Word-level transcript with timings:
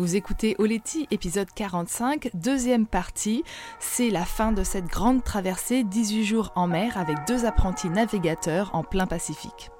Vous 0.00 0.16
écoutez 0.16 0.56
Oleti, 0.58 1.06
épisode 1.10 1.50
45, 1.54 2.30
deuxième 2.32 2.86
partie. 2.86 3.44
C'est 3.80 4.08
la 4.08 4.24
fin 4.24 4.50
de 4.50 4.64
cette 4.64 4.86
grande 4.86 5.22
traversée, 5.22 5.84
18 5.84 6.24
jours 6.24 6.52
en 6.54 6.66
mer 6.66 6.96
avec 6.96 7.18
deux 7.28 7.44
apprentis 7.44 7.90
navigateurs 7.90 8.70
en 8.72 8.82
plein 8.82 9.06
Pacifique. 9.06 9.70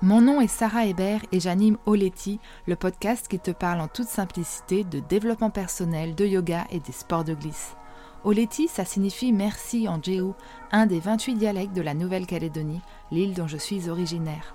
Mon 0.00 0.22
nom 0.22 0.40
est 0.40 0.48
Sarah 0.48 0.86
Hébert 0.86 1.20
et 1.30 1.40
j'anime 1.40 1.76
Oleti, 1.84 2.40
le 2.66 2.74
podcast 2.74 3.28
qui 3.28 3.38
te 3.38 3.50
parle 3.50 3.82
en 3.82 3.88
toute 3.88 4.08
simplicité 4.08 4.82
de 4.82 4.98
développement 4.98 5.50
personnel, 5.50 6.14
de 6.14 6.24
yoga 6.24 6.64
et 6.70 6.80
des 6.80 6.92
sports 6.92 7.24
de 7.24 7.34
glisse. 7.34 7.76
Oleti, 8.24 8.68
ça 8.68 8.86
signifie 8.86 9.30
merci 9.30 9.88
en 9.90 10.02
Jéhu, 10.02 10.32
un 10.72 10.86
des 10.86 11.00
28 11.00 11.34
dialectes 11.34 11.76
de 11.76 11.82
la 11.82 11.92
Nouvelle-Calédonie, 11.92 12.80
l'île 13.10 13.34
dont 13.34 13.46
je 13.46 13.58
suis 13.58 13.90
originaire. 13.90 14.54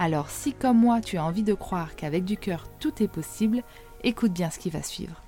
Alors 0.00 0.30
si 0.30 0.54
comme 0.54 0.78
moi 0.78 1.02
tu 1.02 1.18
as 1.18 1.24
envie 1.26 1.42
de 1.42 1.52
croire 1.52 1.94
qu'avec 1.94 2.24
du 2.24 2.38
cœur 2.38 2.64
tout 2.78 3.02
est 3.02 3.06
possible, 3.06 3.62
écoute 4.02 4.32
bien 4.32 4.48
ce 4.48 4.58
qui 4.58 4.70
va 4.70 4.82
suivre. 4.82 5.20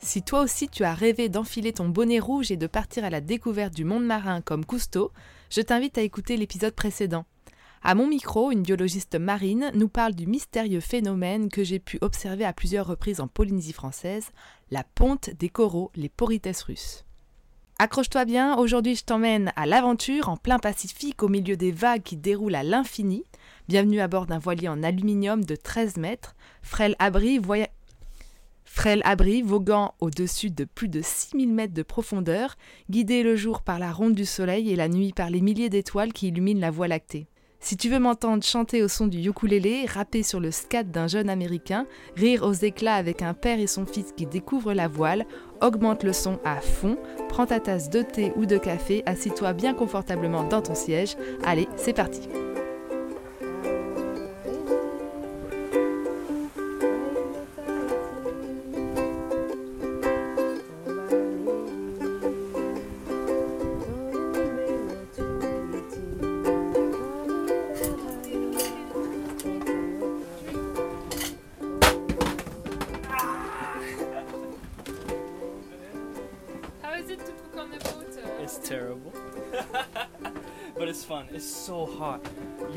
Si 0.00 0.24
toi 0.24 0.40
aussi 0.40 0.68
tu 0.68 0.82
as 0.82 0.92
rêvé 0.92 1.28
d'enfiler 1.28 1.72
ton 1.72 1.88
bonnet 1.88 2.18
rouge 2.18 2.50
et 2.50 2.56
de 2.56 2.66
partir 2.66 3.04
à 3.04 3.10
la 3.10 3.20
découverte 3.20 3.72
du 3.72 3.84
monde 3.84 4.04
marin 4.04 4.40
comme 4.40 4.64
Cousteau, 4.64 5.12
je 5.50 5.60
t'invite 5.60 5.98
à 5.98 6.02
écouter 6.02 6.36
l'épisode 6.36 6.74
précédent. 6.74 7.26
À 7.84 7.94
mon 7.94 8.08
micro, 8.08 8.50
une 8.50 8.62
biologiste 8.62 9.14
marine 9.14 9.70
nous 9.74 9.88
parle 9.88 10.14
du 10.14 10.26
mystérieux 10.26 10.80
phénomène 10.80 11.48
que 11.48 11.62
j'ai 11.62 11.78
pu 11.78 11.98
observer 12.00 12.44
à 12.44 12.52
plusieurs 12.52 12.88
reprises 12.88 13.20
en 13.20 13.28
Polynésie 13.28 13.72
française, 13.72 14.32
la 14.72 14.82
ponte 14.82 15.30
des 15.30 15.48
coraux, 15.48 15.92
les 15.94 16.08
porites 16.08 16.64
russes. 16.66 17.04
Accroche-toi 17.78 18.24
bien, 18.24 18.56
aujourd'hui 18.56 18.94
je 18.94 19.04
t'emmène 19.04 19.52
à 19.56 19.66
l'aventure 19.66 20.28
en 20.28 20.36
plein 20.36 20.60
Pacifique 20.60 21.22
au 21.22 21.28
milieu 21.28 21.56
des 21.56 21.72
vagues 21.72 22.02
qui 22.02 22.16
déroulent 22.16 22.54
à 22.54 22.62
l'infini. 22.62 23.24
Bienvenue 23.72 24.00
à 24.00 24.06
bord 24.06 24.26
d'un 24.26 24.38
voilier 24.38 24.68
en 24.68 24.82
aluminium 24.82 25.46
de 25.46 25.56
13 25.56 25.96
mètres, 25.96 26.34
frêle 26.60 26.94
abri, 26.98 27.40
abri 29.02 29.40
voguant 29.40 29.94
au-dessus 29.98 30.50
de 30.50 30.64
plus 30.64 30.88
de 30.88 31.00
6000 31.00 31.50
mètres 31.50 31.72
de 31.72 31.82
profondeur, 31.82 32.56
guidé 32.90 33.22
le 33.22 33.34
jour 33.34 33.62
par 33.62 33.78
la 33.78 33.90
ronde 33.90 34.12
du 34.12 34.26
soleil 34.26 34.70
et 34.70 34.76
la 34.76 34.88
nuit 34.88 35.14
par 35.14 35.30
les 35.30 35.40
milliers 35.40 35.70
d'étoiles 35.70 36.12
qui 36.12 36.28
illuminent 36.28 36.60
la 36.60 36.70
voie 36.70 36.86
lactée. 36.86 37.28
Si 37.60 37.78
tu 37.78 37.88
veux 37.88 37.98
m'entendre 37.98 38.44
chanter 38.44 38.82
au 38.82 38.88
son 38.88 39.06
du 39.06 39.26
ukulélé, 39.26 39.86
rapper 39.86 40.22
sur 40.22 40.38
le 40.38 40.50
scat 40.50 40.82
d'un 40.82 41.06
jeune 41.06 41.30
américain, 41.30 41.86
rire 42.14 42.42
aux 42.42 42.52
éclats 42.52 42.96
avec 42.96 43.22
un 43.22 43.32
père 43.32 43.58
et 43.58 43.66
son 43.66 43.86
fils 43.86 44.12
qui 44.14 44.26
découvrent 44.26 44.74
la 44.74 44.86
voile, 44.86 45.24
augmente 45.62 46.02
le 46.02 46.12
son 46.12 46.38
à 46.44 46.60
fond, 46.60 46.98
prends 47.30 47.46
ta 47.46 47.58
tasse 47.58 47.88
de 47.88 48.02
thé 48.02 48.34
ou 48.36 48.44
de 48.44 48.58
café, 48.58 49.02
assis-toi 49.06 49.54
bien 49.54 49.72
confortablement 49.72 50.44
dans 50.44 50.60
ton 50.60 50.74
siège. 50.74 51.16
Allez, 51.42 51.68
c'est 51.78 51.94
parti. 51.94 52.28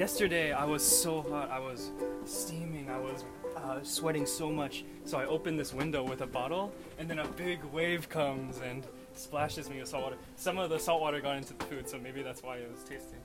Yesterday 0.06 0.52
I 0.54 0.66
was 0.66 0.84
so 0.84 1.24
hot. 1.24 1.50
I 1.50 1.58
was 1.58 1.90
steaming. 2.26 2.92
I 2.92 3.00
was 3.00 3.26
uh, 3.58 3.80
sweating 3.82 4.28
so 4.28 4.52
much. 4.52 4.86
So 5.04 5.18
I 5.18 5.26
opened 5.26 5.60
this 5.60 5.74
window 5.74 6.04
with 6.04 6.22
a 6.22 6.28
bottle, 6.28 6.72
and 7.00 7.10
then 7.10 7.18
a 7.18 7.28
big 7.30 7.64
wave 7.74 8.08
comes 8.08 8.60
and 8.60 8.86
splashes 9.16 9.68
me 9.68 9.80
with 9.80 9.88
salt 9.88 10.04
water. 10.04 10.18
Some 10.36 10.60
of 10.60 10.70
the 10.70 10.78
salt 10.78 11.02
water 11.02 11.20
got 11.22 11.38
into 11.38 11.56
the 11.56 11.64
food, 11.66 11.90
so 11.90 11.98
maybe 11.98 12.22
that's 12.22 12.44
why 12.44 12.58
it 12.58 12.70
was 12.72 12.84
tasty. 12.84 13.18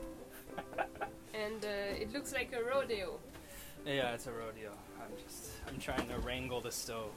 And 1.44 1.62
uh, 1.62 2.02
it 2.02 2.14
looks 2.14 2.32
like 2.32 2.50
a 2.54 2.64
rodeo. 2.64 3.18
Yeah, 3.84 4.14
it's 4.14 4.26
a 4.26 4.32
rodeo. 4.32 4.72
I'm 5.02 5.12
just 5.22 5.50
I'm 5.68 5.78
trying 5.78 6.08
to 6.08 6.18
wrangle 6.20 6.62
the 6.62 6.72
stove. 6.72 7.12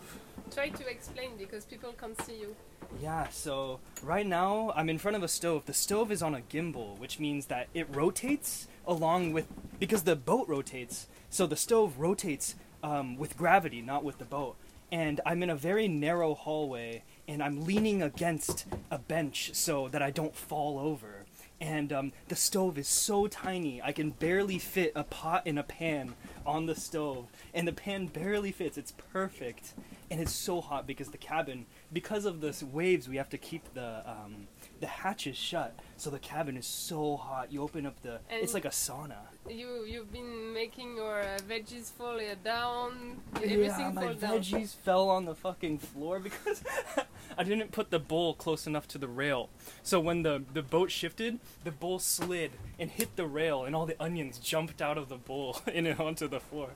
Try 0.54 0.70
to 0.70 0.88
explain 0.88 1.38
because 1.38 1.64
people 1.64 1.94
can't 1.94 2.22
see 2.24 2.38
you. 2.38 2.54
Yeah, 3.02 3.28
so 3.30 3.80
right 4.02 4.26
now 4.26 4.72
I'm 4.76 4.90
in 4.90 4.98
front 4.98 5.18
of 5.18 5.24
a 5.24 5.28
stove. 5.28 5.66
The 5.66 5.74
stove 5.74 6.12
is 6.12 6.22
on 6.22 6.36
a 6.36 6.42
gimbal, 6.42 6.98
which 7.00 7.20
means 7.20 7.48
that 7.48 7.68
it 7.74 7.88
rotates 7.94 8.68
along 8.88 9.34
with 9.34 9.48
because 9.80 10.04
the 10.04 10.16
boat 10.16 10.48
rotates. 10.48 11.08
So 11.30 11.46
the 11.46 11.56
stove 11.56 11.98
rotates 11.98 12.56
um, 12.82 13.18
with 13.18 13.38
gravity, 13.38 13.82
not 13.82 14.04
with 14.04 14.20
the 14.20 14.26
boat. 14.26 14.56
And 14.92 15.20
I'm 15.26 15.42
in 15.42 15.50
a 15.50 15.56
very 15.56 15.88
narrow 15.88 16.36
hallway, 16.36 17.04
and 17.28 17.42
I'm 17.42 17.66
leaning 17.66 18.04
against 18.04 18.68
a 18.92 19.00
bench 19.00 19.52
so 19.54 19.88
that 19.88 20.04
I 20.04 20.12
don't 20.12 20.36
fall 20.36 20.78
over. 20.78 21.26
And 21.60 21.92
um, 21.92 22.12
the 22.28 22.36
stove 22.36 22.78
is 22.78 22.88
so 22.88 23.28
tiny, 23.28 23.82
I 23.82 23.92
can 23.92 24.12
barely 24.12 24.60
fit 24.60 24.92
a 24.96 25.04
pot 25.04 25.44
and 25.46 25.58
a 25.58 25.64
pan 25.64 26.14
on 26.46 26.66
the 26.66 26.76
stove, 26.76 27.28
and 27.54 27.68
the 27.68 27.72
pan 27.74 28.08
barely 28.08 28.52
fits. 28.52 28.78
It's 28.78 28.92
perfect, 28.92 29.74
and 30.12 30.20
it's 30.20 30.34
so 30.34 30.62
hot 30.62 30.86
because 30.86 31.10
the 31.10 31.18
cabin, 31.18 31.66
because 31.94 32.26
of 32.26 32.42
the 32.42 32.54
waves, 32.72 33.08
we 33.08 33.18
have 33.18 33.30
to 33.30 33.38
keep 33.38 33.74
the 33.74 34.04
um, 34.10 34.48
the 34.80 34.88
hatches 34.88 35.38
shut. 35.38 35.80
So 35.96 36.10
the 36.10 36.20
cabin 36.20 36.58
is 36.58 36.66
so 36.66 37.16
hot. 37.16 37.52
You 37.54 37.62
open 37.62 37.86
up 37.86 38.02
the, 38.02 38.20
it's 38.30 38.54
like 38.54 38.66
a 38.66 38.70
sauna. 38.70 39.20
You 39.48 39.86
you've 39.86 40.12
been 40.12 40.54
making 40.54 40.98
your 40.98 41.22
uh, 41.22 41.40
veggies 41.48 41.92
fall 41.92 42.20
uh, 42.20 42.36
down. 42.44 43.22
yeah, 43.42 43.92
my 43.94 44.14
veggies 44.14 44.76
fell 44.76 45.10
on 45.10 45.26
the 45.26 45.36
fucking 45.36 45.78
floor 45.78 46.20
because 46.20 46.64
I 47.38 47.44
didn't 47.44 47.72
put 47.72 47.92
the 47.92 48.00
bowl 48.00 48.34
close 48.34 48.68
enough 48.68 48.88
to 48.90 48.98
the 48.98 49.08
rail. 49.08 49.50
So 49.84 50.00
when 50.00 50.24
the 50.24 50.44
the 50.54 50.64
boat 50.64 50.92
shifted, 50.92 51.40
the 51.64 51.72
bowl 51.72 52.00
slid 52.00 52.52
and 52.80 52.90
hit 52.90 53.16
the 53.16 53.26
rail, 53.28 53.64
and 53.64 53.76
all 53.76 53.86
the 53.86 54.02
onions 54.02 54.40
jumped 54.40 54.82
out 54.82 54.98
of 54.98 55.08
the 55.10 55.18
bowl 55.18 55.62
and 55.68 55.88
onto 56.00 56.28
the 56.28 56.40
floor. 56.40 56.70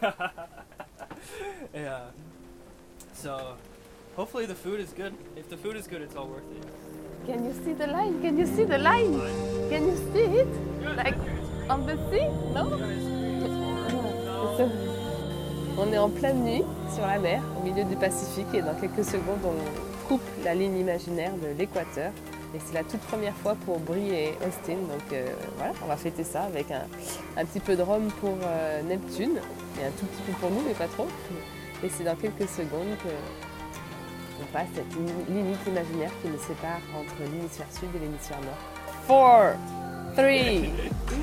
yeah. 1.74 2.04
So 3.12 3.56
hopefully 4.16 4.46
the 4.46 4.54
food 4.54 4.80
is 4.80 4.92
good. 4.92 5.12
If 5.36 5.48
the 5.48 5.56
food 5.56 5.76
is 5.76 5.86
good, 5.86 6.02
it's 6.02 6.16
all 6.16 6.26
worth 6.26 6.50
it. 6.52 6.66
Can 7.26 7.44
you 7.44 7.52
see 7.64 7.74
the 7.74 7.86
line? 7.86 8.20
Can 8.22 8.38
you 8.38 8.46
see 8.46 8.64
the 8.64 8.78
line? 8.78 9.20
Can 9.70 9.86
you 9.86 9.96
see 10.12 10.26
it? 10.40 10.48
Like 10.96 11.18
on 11.68 11.86
the 11.86 11.96
sea? 12.10 12.28
No? 12.54 12.78
On 15.78 15.92
est 15.92 15.98
en 15.98 16.10
pleine 16.10 16.44
nuit 16.44 16.64
sur 16.94 17.06
la 17.06 17.18
mer, 17.18 17.42
au 17.58 17.64
milieu 17.64 17.84
du 17.84 17.96
Pacifique, 17.96 18.52
et 18.52 18.60
dans 18.60 18.74
quelques 18.74 19.04
secondes, 19.04 19.38
on 19.44 20.08
coupe 20.08 20.20
la 20.44 20.54
ligne 20.54 20.76
imaginaire 20.76 21.32
de 21.36 21.56
l'équateur. 21.58 22.12
Et 22.54 22.58
c'est 22.58 22.74
la 22.74 22.82
toute 22.82 23.00
première 23.02 23.34
fois 23.36 23.54
pour 23.64 23.78
Brie 23.78 24.10
et 24.10 24.34
Austin. 24.46 24.74
Donc 24.74 25.12
euh, 25.12 25.32
voilà, 25.56 25.72
on 25.84 25.86
va 25.86 25.96
fêter 25.96 26.24
ça 26.24 26.42
avec 26.42 26.70
un, 26.70 26.82
un 27.36 27.44
petit 27.44 27.60
peu 27.60 27.76
de 27.76 27.82
rhum 27.82 28.08
pour 28.20 28.36
euh, 28.42 28.82
Neptune, 28.82 29.38
et 29.80 29.84
un 29.86 29.90
tout 29.90 30.06
petit 30.06 30.22
peu 30.26 30.32
pour 30.32 30.50
nous, 30.50 30.60
mais 30.66 30.74
pas 30.74 30.88
trop. 30.88 31.06
Et 31.82 31.88
c'est 31.88 32.04
dans 32.04 32.16
quelques 32.16 32.48
secondes 32.48 32.96
que 33.02 33.08
on 34.42 34.46
passe 34.52 34.68
cette 34.74 34.92
li- 34.94 35.34
limite 35.34 35.58
imaginaire 35.66 36.10
qui 36.22 36.28
nous 36.28 36.38
sépare 36.38 36.80
entre 36.98 37.14
l'hémisphère 37.32 37.66
sud 37.70 37.88
et 37.94 37.98
l'hémisphère 37.98 38.38
nord. 38.40 38.58
4, 40.16 40.24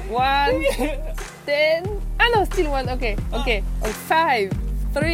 3, 0.09 0.25
1, 0.25 0.59
10. 0.59 1.89
Ah 2.19 2.25
non, 2.35 2.45
still 2.45 2.67
one. 2.67 2.89
Ok, 2.89 3.15
ok. 3.33 3.63
5, 4.07 4.49
3, 4.93 5.09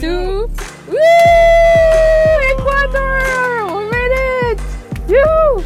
2. 0.00 0.46
Woo! 0.88 0.96
Equator! 2.52 3.76
We 3.76 3.84
made 3.90 4.14
it! 4.52 4.60
You! 5.08 5.62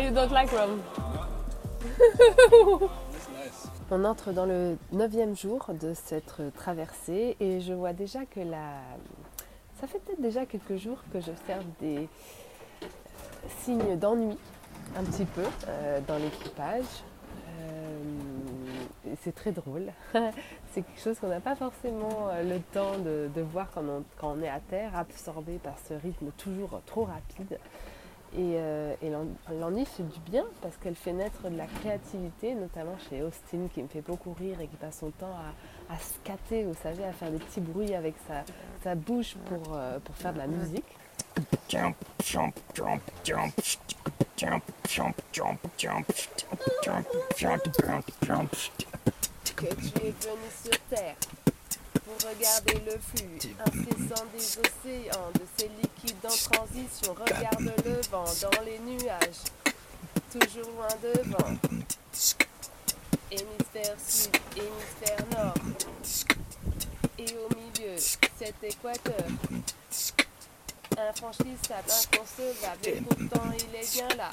You 0.00 0.10
don't 0.10 0.30
like 0.32 0.50
rum? 0.50 0.80
On 3.90 4.04
entre 4.04 4.32
dans 4.32 4.46
le 4.46 4.78
neuvième 4.92 5.36
jour 5.36 5.66
de 5.78 5.92
cette 5.92 6.40
traversée 6.54 7.36
et 7.38 7.60
je 7.60 7.74
vois 7.74 7.92
déjà 7.92 8.24
que 8.24 8.40
la... 8.40 8.80
Ça 9.78 9.86
fait 9.86 9.98
peut-être 9.98 10.22
déjà 10.22 10.46
quelques 10.46 10.76
jours 10.76 11.02
que 11.12 11.20
j'observe 11.20 11.64
des, 11.80 12.08
signe 13.62 13.98
d'ennui 13.98 14.38
un 14.96 15.04
petit 15.04 15.26
peu 15.26 15.44
euh, 15.68 16.00
dans 16.08 16.16
l'équipage. 16.16 16.84
c'est 19.22 19.34
très 19.34 19.52
drôle. 19.52 19.92
c'est 20.72 20.80
quelque 20.82 21.00
chose 21.00 21.18
qu'on 21.18 21.28
n'a 21.28 21.40
pas 21.40 21.56
forcément 21.56 22.30
le 22.42 22.58
temps 22.72 22.96
de, 22.98 23.42
voir 23.42 23.68
quand 23.74 23.84
on, 24.22 24.42
est 24.42 24.48
à 24.48 24.60
terre, 24.60 24.96
absorbé 24.96 25.58
par 25.58 25.74
ce 25.86 25.92
rythme 25.92 26.30
toujours 26.38 26.80
trop 26.86 27.04
rapide. 27.04 27.58
Et, 28.36 28.58
l'ennui 29.50 29.84
fait 29.84 30.02
du 30.02 30.20
bien 30.20 30.44
parce 30.62 30.76
qu'elle 30.76 30.94
fait 30.94 31.12
naître 31.12 31.48
de 31.48 31.56
la 31.56 31.66
créativité, 31.66 32.54
notamment 32.54 32.96
chez 33.08 33.22
Austin 33.22 33.68
qui 33.72 33.82
me 33.82 33.88
fait 33.88 34.02
beaucoup 34.02 34.32
rire 34.32 34.60
et 34.60 34.66
qui 34.66 34.76
passe 34.76 34.98
son 35.00 35.10
temps 35.10 35.34
à, 35.88 35.98
scatter, 35.98 36.64
vous 36.64 36.76
savez, 36.80 37.04
à 37.04 37.12
faire 37.12 37.30
des 37.30 37.38
petits 37.38 37.60
bruits 37.60 37.94
avec 37.94 38.14
sa, 38.82 38.94
bouche 38.94 39.36
pour, 39.46 39.76
pour 40.04 40.16
faire 40.16 40.32
de 40.32 40.38
la 40.38 40.46
musique. 40.46 40.84
Que 49.56 49.66
tu 49.66 50.06
es 50.06 50.10
venu 50.10 50.48
sur 50.64 50.78
Terre 50.88 51.16
pour 52.10 52.30
regarder 52.30 52.74
le 52.86 52.98
flux 52.98 53.54
incessant 53.60 54.24
des 54.34 54.58
océans, 54.58 55.30
de 55.34 55.40
ces 55.56 55.68
liquides 55.68 56.24
en 56.24 56.52
transition. 56.54 57.14
Regarde 57.14 57.72
le 57.84 58.00
vent 58.10 58.24
dans 58.42 58.62
les 58.64 58.78
nuages, 58.80 59.44
toujours 60.32 60.70
loin 60.72 60.88
devant. 61.02 61.56
Hémisphère 63.30 63.96
sud, 63.98 64.36
hémisphère 64.56 65.24
nord. 65.36 65.54
Et 67.18 67.36
au 67.36 67.48
milieu, 67.54 67.96
cet 67.96 68.54
équateur 68.62 69.26
infranchissable, 70.98 71.88
inconcevable, 71.88 72.86
et 72.86 73.00
pourtant 73.00 73.50
il 73.52 73.74
est 73.76 73.92
bien 73.92 74.08
là. 74.16 74.30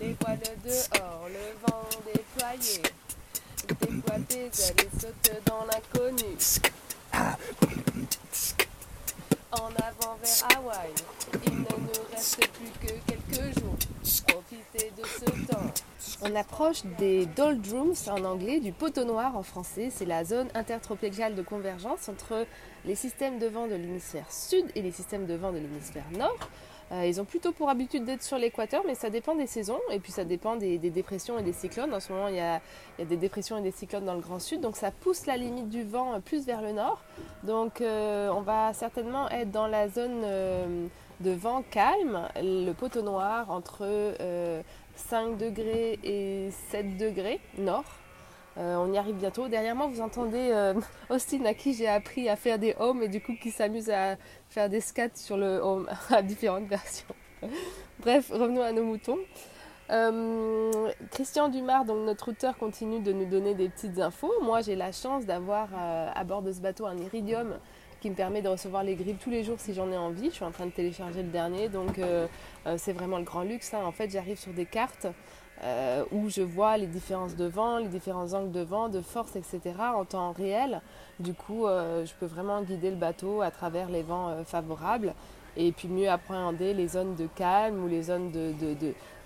Les 0.00 0.16
voiles 0.20 0.40
dehors, 0.64 1.28
le 1.28 1.66
vent 1.66 1.88
déployé, 2.04 2.82
déploie 3.74 4.18
tes 4.28 4.44
ailes 4.44 4.50
et 4.50 5.00
saute 5.00 5.42
dans 5.46 5.64
l'inconnu. 5.64 6.36
En 9.52 9.68
avant 9.68 10.16
vers 10.22 10.58
Hawaï, 10.58 10.90
il 11.46 11.52
ne 11.52 11.58
nous 11.58 12.04
reste 12.12 12.48
plus 12.48 12.70
que 12.80 12.92
quelques 13.06 13.58
jours. 13.58 13.76
Profitez 14.26 14.92
de 14.96 15.02
ce 15.06 15.46
temps. 15.46 15.72
On 16.22 16.34
approche 16.34 16.82
des 16.98 17.26
doldrums 17.26 17.94
en 18.08 18.24
anglais, 18.24 18.60
du 18.60 18.72
poteau 18.72 19.04
noir 19.04 19.36
en 19.36 19.42
français. 19.42 19.90
C'est 19.94 20.04
la 20.04 20.24
zone 20.24 20.48
intertropicale 20.54 21.34
de 21.34 21.42
convergence 21.42 22.08
entre 22.08 22.46
les 22.84 22.94
systèmes 22.94 23.38
de 23.38 23.46
vent 23.46 23.66
de 23.66 23.74
l'hémisphère 23.74 24.30
sud 24.30 24.66
et 24.74 24.82
les 24.82 24.92
systèmes 24.92 25.26
de 25.26 25.34
vent 25.34 25.52
de 25.52 25.58
l'hémisphère 25.58 26.06
nord. 26.12 26.38
Euh, 26.92 27.04
ils 27.06 27.20
ont 27.20 27.24
plutôt 27.24 27.52
pour 27.52 27.68
habitude 27.68 28.04
d'être 28.04 28.22
sur 28.22 28.38
l'équateur, 28.38 28.82
mais 28.86 28.94
ça 28.94 29.10
dépend 29.10 29.34
des 29.34 29.46
saisons 29.46 29.80
et 29.90 29.98
puis 29.98 30.12
ça 30.12 30.24
dépend 30.24 30.56
des, 30.56 30.78
dépressions 30.78 31.38
et 31.38 31.42
des 31.42 31.52
cyclones. 31.52 31.92
En 31.92 32.00
ce 32.00 32.12
moment, 32.12 32.28
il 32.28 32.36
y, 32.36 32.40
a, 32.40 32.60
des 32.98 33.16
dépressions 33.16 33.58
et 33.58 33.62
des 33.62 33.72
cyclones 33.72 34.04
dans 34.04 34.14
le 34.14 34.20
Grand 34.20 34.38
Sud, 34.38 34.60
donc 34.60 34.76
ça 34.76 34.90
pousse 34.90 35.26
la 35.26 35.36
limite 35.36 35.68
du 35.68 35.82
vent 35.82 36.20
plus 36.20 36.46
vers 36.46 36.62
le 36.62 36.72
nord. 36.72 37.02
Donc 37.42 37.80
euh, 37.80 38.28
on 38.28 38.40
va 38.40 38.72
certainement 38.72 39.28
être 39.30 39.50
dans 39.50 39.66
la 39.66 39.88
zone 39.88 40.22
euh, 40.24 40.86
de 41.20 41.30
vent 41.32 41.64
calme, 41.70 42.28
le 42.36 42.72
poteau 42.72 43.02
noir 43.02 43.50
entre 43.50 44.14
5 44.94 45.38
degrés 45.38 45.98
et 46.04 46.50
7 46.70 46.96
degrés 46.96 47.40
nord. 47.58 47.84
Euh, 48.58 48.76
on 48.76 48.92
y 48.92 48.98
arrive 48.98 49.16
bientôt. 49.16 49.48
Derrière 49.48 49.76
moi, 49.76 49.86
vous 49.86 50.00
entendez 50.00 50.50
euh, 50.50 50.74
Austin 51.10 51.44
à 51.44 51.54
qui 51.54 51.74
j'ai 51.74 51.88
appris 51.88 52.28
à 52.28 52.36
faire 52.36 52.58
des 52.58 52.74
homes 52.78 53.02
et 53.02 53.08
du 53.08 53.20
coup 53.20 53.34
qui 53.40 53.50
s'amuse 53.50 53.90
à 53.90 54.16
faire 54.48 54.70
des 54.70 54.80
scats 54.80 55.14
sur 55.14 55.36
le 55.36 55.58
home 55.58 55.88
à 56.10 56.22
différentes 56.22 56.66
versions. 56.66 57.14
Bref, 58.00 58.30
revenons 58.30 58.62
à 58.62 58.72
nos 58.72 58.84
moutons. 58.84 59.18
Euh, 59.90 60.88
Christian 61.12 61.48
Dumas, 61.48 61.84
donc 61.84 62.06
notre 62.06 62.30
auteur, 62.30 62.56
continue 62.56 63.00
de 63.00 63.12
nous 63.12 63.26
donner 63.26 63.54
des 63.54 63.68
petites 63.68 63.98
infos. 64.00 64.32
Moi, 64.42 64.62
j'ai 64.62 64.74
la 64.74 64.90
chance 64.90 65.26
d'avoir 65.26 65.68
à 65.74 66.24
bord 66.24 66.42
de 66.42 66.50
ce 66.50 66.60
bateau 66.60 66.86
un 66.86 66.96
iridium 66.96 67.58
qui 68.00 68.10
me 68.10 68.16
permet 68.16 68.42
de 68.42 68.48
recevoir 68.48 68.82
les 68.82 68.96
grilles 68.96 69.16
tous 69.20 69.30
les 69.30 69.44
jours 69.44 69.60
si 69.60 69.74
j'en 69.74 69.90
ai 69.92 69.96
envie. 69.96 70.30
Je 70.30 70.34
suis 70.34 70.44
en 70.44 70.50
train 70.50 70.66
de 70.66 70.72
télécharger 70.72 71.22
le 71.22 71.28
dernier, 71.28 71.68
donc 71.68 72.00
c'est 72.76 72.92
vraiment 72.92 73.18
le 73.18 73.24
grand 73.24 73.42
luxe. 73.42 73.74
Hein. 73.74 73.84
En 73.84 73.92
fait, 73.92 74.10
j'arrive 74.10 74.38
sur 74.38 74.52
des 74.52 74.66
cartes 74.66 75.06
euh, 75.64 76.04
où 76.12 76.28
je 76.28 76.42
vois 76.42 76.76
les 76.76 76.86
différences 76.86 77.34
de 77.34 77.46
vent, 77.46 77.78
les 77.78 77.88
différents 77.88 78.34
angles 78.34 78.52
de 78.52 78.60
vent, 78.60 78.88
de 78.88 79.00
force, 79.00 79.36
etc. 79.36 79.60
en 79.94 80.04
temps 80.04 80.32
réel. 80.32 80.82
Du 81.18 81.32
coup, 81.32 81.66
euh, 81.66 82.04
je 82.04 82.12
peux 82.20 82.26
vraiment 82.26 82.60
guider 82.62 82.90
le 82.90 82.96
bateau 82.96 83.40
à 83.40 83.50
travers 83.50 83.88
les 83.88 84.02
vents 84.02 84.28
euh, 84.28 84.44
favorables 84.44 85.14
et 85.56 85.72
puis 85.72 85.88
mieux 85.88 86.10
appréhender 86.10 86.74
les 86.74 86.88
zones 86.88 87.14
de 87.14 87.26
calme 87.26 87.82
ou 87.82 87.88
les 87.88 88.02
zones 88.02 88.30
de, 88.30 88.52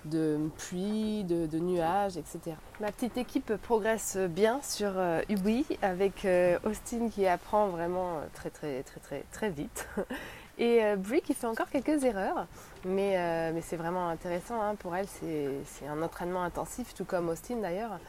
de, 0.05 0.49
pluie, 0.57 1.25
de, 1.25 1.59
nuages, 1.59 2.15
etc. 2.15 2.55
Ma 2.79 2.93
petite 2.93 3.17
équipe 3.17 3.53
progresse 3.57 4.15
bien 4.15 4.61
sur 4.61 4.93
Ubi 5.27 5.65
avec 5.81 6.25
Austin 6.63 7.09
qui 7.09 7.27
apprend 7.27 7.67
vraiment 7.67 8.21
très 8.33 8.49
très 8.49 8.81
très 8.83 9.01
très 9.01 9.23
très 9.33 9.49
vite 9.49 9.89
et 10.61 10.95
Brie 10.95 11.21
qui 11.21 11.33
fait 11.33 11.47
encore 11.47 11.69
quelques 11.69 12.03
erreurs. 12.03 12.45
Euh, 12.85 13.51
mais, 13.53 13.61
c'est 13.61 13.77
vraiment 13.77 14.09
intéressant 14.09 14.61
hein. 14.61 14.75
pour 14.75 14.95
elle, 14.95 15.07
c'est 15.07 15.87
un 15.87 16.01
entraînement 16.01 16.43
intensif, 16.43 16.93
tout 16.93 17.05
comme 17.05 17.29
Austin 17.29 17.57
d'ailleurs. 17.57 17.99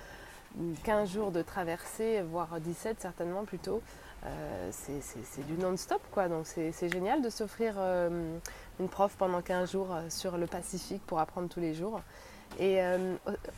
15 0.84 1.10
jours 1.10 1.30
de 1.30 1.40
traversée, 1.40 2.20
voire 2.20 2.60
17 2.60 3.00
certainement 3.00 3.44
plutôt. 3.44 3.80
Euh, 4.24 4.70
c'est 4.70 5.46
du 5.46 5.54
non-stop 5.54 6.00
quoi, 6.12 6.28
donc 6.28 6.46
c'est 6.46 6.92
génial 6.92 7.22
de 7.22 7.30
s'offrir 7.30 7.74
euh, 7.78 8.38
une 8.78 8.88
prof 8.88 9.16
pendant 9.18 9.40
15 9.40 9.72
jours 9.72 9.96
sur 10.10 10.36
le 10.36 10.46
Pacifique 10.46 11.02
pour 11.06 11.18
apprendre 11.18 11.48
tous 11.48 11.60
les 11.60 11.74
jours. 11.74 12.00
Et 12.60 12.80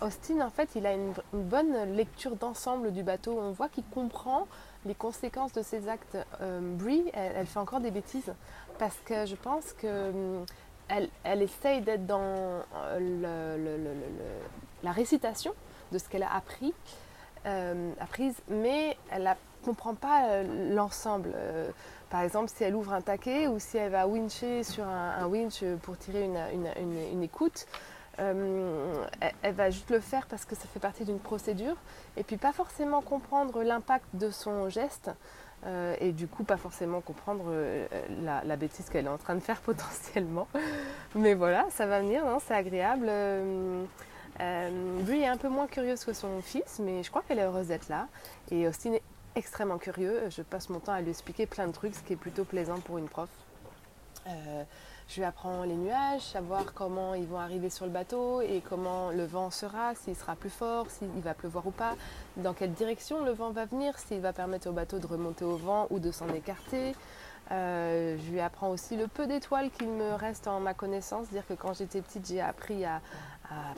Austin 0.01 0.41
en 0.41 0.51
fait 0.51 0.71
il 0.77 0.87
a 0.87 0.95
une, 0.95 1.13
bonne 1.33 1.97
lecture 1.97 2.37
d'ensemble 2.37 2.93
du 2.93 3.03
bateau, 3.03 3.37
on 3.41 3.51
voit 3.51 3.69
qu'il 3.69 3.85
comprend 3.87 4.47
les 4.87 4.95
conséquences 4.95 5.53
de 5.53 5.63
ses 5.63 5.89
actes. 5.89 6.17
Brie, 6.41 7.11
elle, 7.13 7.47
fait 7.47 7.59
encore 7.59 7.81
des 7.81 7.91
bêtises 7.91 8.33
parce 8.85 9.01
que 9.07 9.25
je 9.25 9.35
pense 9.35 9.73
que 9.73 10.13
elle, 10.89 11.41
essaye 11.41 11.81
d'être 11.81 12.05
dans 12.05 12.61
euh, 12.77 13.95
la 14.83 14.93
récitation 14.93 15.55
de 15.91 15.97
ce 15.97 16.07
qu'elle 16.07 16.23
a 16.23 16.35
appris, 16.35 16.75
euh, 17.47 17.91
apprise, 17.99 18.35
mais 18.51 18.99
elle 19.11 19.23
ne 19.23 19.65
comprend 19.65 19.95
pas 19.95 20.27
euh, 20.29 20.75
l'ensemble. 20.75 21.35
par 22.11 22.21
exemple, 22.21 22.51
si 22.55 22.63
elle 22.63 22.75
ouvre 22.75 22.93
un 22.93 23.01
taquet 23.01 23.47
ou 23.47 23.59
si 23.59 23.79
elle 23.79 23.91
va 23.91 24.07
wincher 24.07 24.63
sur 24.63 24.87
un, 24.87 25.27
winch 25.29 25.65
pour 25.81 25.97
tirer 25.97 26.29
une, 26.53 27.23
écoute, 27.23 27.65
elle, 28.19 29.55
va 29.55 29.71
juste 29.71 29.91
le 29.91 30.01
faire 30.01 30.27
parce 30.27 30.45
que 30.45 30.55
ça 30.55 30.67
fait 30.67 30.79
partie 30.79 31.07
d'une 31.07 31.21
procédure 31.21 31.77
et 32.19 32.23
puis 32.23 32.37
pas 32.37 32.53
forcément 32.53 33.01
comprendre 33.01 33.63
l'impact 33.63 34.05
de 34.13 34.29
son 34.29 34.69
geste. 34.69 35.11
Euh, 35.67 35.97
et 35.99 36.13
du 36.13 36.27
coup 36.27 36.45
pas 36.45 36.59
forcément 36.59 37.01
comprendre 37.01 37.45
euh, 37.49 37.87
la, 38.23 38.57
bêtise 38.57 38.91
qu'elle 38.91 39.07
est 39.07 39.11
en 39.11 39.17
train 39.17 39.35
de 39.35 39.41
faire 39.41 39.61
potentiellement. 39.63 40.47
Mais 41.15 41.35
voilà, 41.35 41.67
ça 41.71 41.87
va 41.87 42.01
venir, 42.01 42.23
c'est 42.47 42.55
agréable. 42.55 43.07
Euh, 43.09 43.85
lui 45.07 45.23
est 45.23 45.27
un 45.27 45.37
peu 45.37 45.49
moins 45.49 45.67
curieuse 45.67 46.05
que 46.05 46.13
son 46.13 46.43
fils, 46.43 46.81
mais 46.81 47.03
je 47.03 47.11
crois 47.11 47.23
qu'elle 47.23 47.39
est 47.39 47.45
heureuse 47.45 47.69
d'être 47.69 47.89
là. 47.89 48.09
Et 48.51 48.69
Austin 48.69 48.95
est 48.95 49.03
extrêmement 49.37 49.79
curieux. 49.79 50.29
Je 50.29 50.43
passe 50.43 50.69
mon 50.69 50.81
temps 50.81 50.93
à 50.93 51.01
lui 51.01 51.11
expliquer 51.11 51.47
plein 51.47 51.67
de 51.67 51.73
trucs, 51.73 51.95
ce 51.95 52.03
qui 52.03 52.13
est 52.13 52.17
plutôt 52.17 52.45
plaisant 52.45 52.81
pour 52.81 52.99
une 52.99 53.09
prof. 53.09 53.31
Je 55.09 55.17
lui 55.17 55.25
apprends 55.25 55.65
les 55.65 55.75
nuages, 55.75 56.23
savoir 56.23 56.73
comment 56.73 57.15
ils 57.15 57.27
vont 57.27 57.39
arriver 57.39 57.69
sur 57.69 57.85
le 57.85 57.91
bateau 57.91 58.41
et 58.41 58.63
comment 58.67 59.11
le 59.11 59.25
vent 59.25 59.51
sera, 59.51 59.95
s'il 59.95 60.17
sera 60.17 60.35
plus 60.35 60.51
fort, 60.51 60.87
s'il 60.89 61.09
va 61.23 61.35
pleuvoir 61.35 61.67
ou 61.67 61.71
pas, 61.71 61.95
dans 62.39 62.55
quelle 62.55 62.73
direction 62.73 63.23
le 63.23 63.33
vent 63.33 63.51
va 63.51 63.67
venir, 63.67 63.99
s'il 63.99 64.21
va 64.21 64.33
permettre 64.33 64.69
au 64.69 64.73
bateau 64.73 64.99
de 64.99 65.07
remonter 65.07 65.45
au 65.45 65.57
vent 65.57 65.87
ou 65.91 65.99
de 65.99 66.11
s'en 66.11 66.29
écarter. 66.31 66.95
Euh, 67.53 68.17
je 68.19 68.31
lui 68.31 68.41
apprends 68.41 68.71
aussi 68.71 68.97
le 68.97 69.07
peu 69.07 69.27
d'étoiles 69.27 69.71
qu'il 69.71 69.89
me 69.89 70.15
reste 70.15 70.49
en 70.49 70.61
ma 70.61 70.73
connaissance, 70.73 71.29
dire 71.29 71.47
que 71.47 71.53
quand 71.53 71.75
j'étais 71.75 72.01
petite 72.01 72.27
j'ai 72.27 72.41
appris 72.41 72.87
à, 72.87 73.03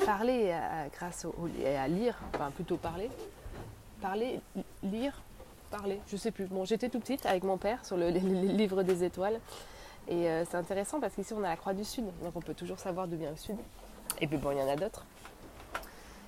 parler 0.06 0.56
grâce 0.92 1.24
au, 1.24 1.34
et 1.60 1.76
à 1.76 1.88
lire, 1.88 2.16
enfin 2.32 2.52
plutôt 2.52 2.76
parler, 2.76 3.10
parler, 4.00 4.40
lire, 4.84 5.20
parler, 5.72 6.00
je 6.06 6.16
sais 6.16 6.30
plus. 6.30 6.46
Bon, 6.46 6.64
j'étais 6.64 6.88
tout 6.88 7.00
petite 7.00 7.26
avec 7.26 7.42
mon 7.42 7.58
père 7.58 7.84
sur 7.84 7.96
le, 7.96 8.10
les 8.10 8.20
livres 8.20 8.84
des 8.84 9.02
étoiles. 9.02 9.40
Et 10.08 10.28
euh, 10.28 10.44
c'est 10.48 10.56
intéressant 10.56 11.00
parce 11.00 11.14
qu'ici 11.14 11.32
on 11.32 11.42
a 11.42 11.48
la 11.48 11.56
Croix 11.56 11.74
du 11.74 11.84
Sud, 11.84 12.04
donc 12.22 12.34
on 12.34 12.40
peut 12.40 12.54
toujours 12.54 12.78
savoir 12.78 13.08
d'où 13.08 13.16
vient 13.16 13.30
le 13.30 13.36
Sud. 13.36 13.56
Et 14.20 14.26
puis 14.26 14.36
bon, 14.36 14.52
il 14.52 14.58
y 14.58 14.62
en 14.62 14.68
a 14.68 14.76
d'autres. 14.76 15.04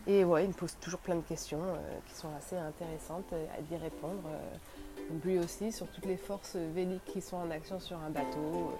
Et 0.07 0.25
ouais, 0.25 0.45
il 0.45 0.49
me 0.49 0.55
pose 0.55 0.75
toujours 0.81 1.01
plein 1.01 1.17
de 1.17 1.23
questions 1.23 1.61
euh, 1.63 1.99
qui 2.09 2.15
sont 2.15 2.29
assez 2.37 2.57
intéressantes 2.57 3.33
à 3.33 3.63
d'y 3.63 3.77
répondre. 3.77 4.23
Euh, 4.27 5.15
lui 5.25 5.39
aussi, 5.39 5.73
sur 5.73 5.87
toutes 5.87 6.07
les 6.07 6.17
forces 6.17 6.57
véliques 6.57 7.05
qui 7.07 7.23
sont 7.23 7.37
en 7.37 7.51
action 7.51 7.81
sur 7.81 7.97
un 7.97 8.11
bateau. 8.11 8.75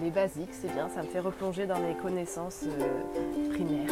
les 0.00 0.10
basiques, 0.10 0.54
c'est 0.54 0.72
bien, 0.72 0.88
ça 0.88 1.02
me 1.02 1.08
fait 1.08 1.20
replonger 1.20 1.66
dans 1.66 1.80
mes 1.80 1.94
connaissances 1.94 2.64
primaires. 3.50 3.90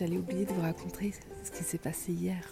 J'allais 0.00 0.16
oublier 0.16 0.46
de 0.46 0.52
vous 0.52 0.62
raconter 0.62 1.12
ce 1.44 1.50
qui 1.50 1.62
s'est 1.62 1.76
passé 1.76 2.10
hier. 2.14 2.42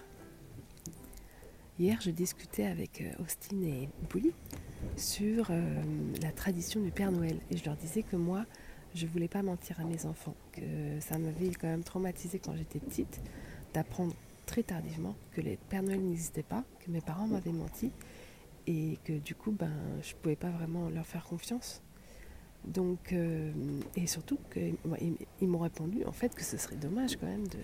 Hier, 1.78 1.98
je 2.02 2.10
discutais 2.10 2.66
avec 2.66 3.00
euh, 3.00 3.22
Austin 3.22 3.62
et 3.62 3.88
Bully 4.10 4.32
sur 4.98 5.46
euh, 5.50 5.82
la 6.20 6.30
tradition 6.30 6.82
du 6.82 6.90
Père 6.90 7.10
Noël. 7.10 7.38
Et 7.50 7.56
je 7.56 7.64
leur 7.64 7.74
disais 7.76 8.02
que 8.02 8.16
moi, 8.16 8.44
je 8.94 9.06
ne 9.06 9.10
voulais 9.10 9.28
pas 9.28 9.40
mentir 9.42 9.80
à 9.80 9.84
mes 9.84 10.04
enfants. 10.04 10.34
Que 10.52 11.00
ça 11.00 11.16
m'avait 11.16 11.48
quand 11.58 11.68
même 11.68 11.84
traumatisé 11.84 12.38
quand 12.38 12.54
j'étais 12.54 12.80
petite 12.80 13.22
d'apprendre 13.72 14.14
très 14.44 14.62
tardivement 14.62 15.14
que 15.32 15.40
les 15.40 15.56
Père 15.56 15.82
Noël 15.82 16.02
n'existaient 16.02 16.42
pas, 16.42 16.64
que 16.84 16.90
mes 16.90 17.00
parents 17.00 17.28
m'avaient 17.28 17.50
menti 17.50 17.92
et 18.66 18.98
que 19.04 19.14
du 19.14 19.34
coup, 19.34 19.52
ben, 19.52 19.72
je 20.02 20.12
ne 20.12 20.18
pouvais 20.18 20.36
pas 20.36 20.50
vraiment 20.50 20.90
leur 20.90 21.06
faire 21.06 21.24
confiance. 21.24 21.82
Donc, 22.64 23.12
euh, 23.12 23.50
et 23.96 24.06
surtout 24.06 24.38
qu'ils 24.52 25.48
m'ont 25.48 25.58
répondu 25.58 26.04
en 26.04 26.12
fait 26.12 26.34
que 26.34 26.44
ce 26.44 26.56
serait 26.56 26.76
dommage 26.76 27.16
quand 27.16 27.26
même 27.26 27.48
de 27.48 27.58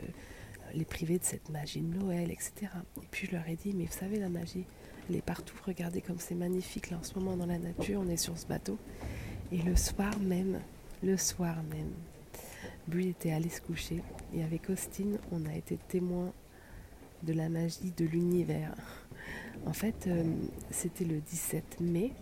les 0.74 0.84
priver 0.84 1.18
de 1.18 1.24
cette 1.24 1.50
magie 1.50 1.80
de 1.80 1.98
Noël, 1.98 2.30
etc. 2.30 2.52
Et 2.96 3.06
puis 3.10 3.28
je 3.28 3.36
leur 3.36 3.48
ai 3.48 3.56
dit, 3.56 3.72
mais 3.74 3.84
vous 3.84 3.92
savez, 3.92 4.18
la 4.18 4.28
magie, 4.28 4.64
elle 5.08 5.16
est 5.16 5.22
partout. 5.22 5.56
Regardez 5.64 6.00
comme 6.00 6.18
c'est 6.18 6.34
magnifique 6.34 6.90
là 6.90 6.98
en 6.98 7.02
ce 7.02 7.14
moment 7.18 7.36
dans 7.36 7.46
la 7.46 7.58
nature, 7.58 8.00
on 8.04 8.08
est 8.08 8.16
sur 8.16 8.36
ce 8.38 8.46
bateau. 8.46 8.78
Et 9.52 9.58
le 9.58 9.76
soir 9.76 10.18
même, 10.20 10.60
le 11.02 11.16
soir 11.16 11.56
même, 11.70 11.92
Bull 12.88 13.06
était 13.06 13.32
allé 13.32 13.48
se 13.48 13.60
coucher. 13.60 14.02
Et 14.34 14.42
avec 14.42 14.68
Austin, 14.70 15.12
on 15.32 15.46
a 15.46 15.54
été 15.54 15.78
témoins 15.88 16.32
de 17.22 17.32
la 17.32 17.48
magie 17.48 17.92
de 17.96 18.04
l'univers. 18.04 18.74
En 19.66 19.72
fait, 19.72 20.06
euh, 20.06 20.24
c'était 20.70 21.04
le 21.04 21.20
17 21.20 21.80
mai. 21.80 22.12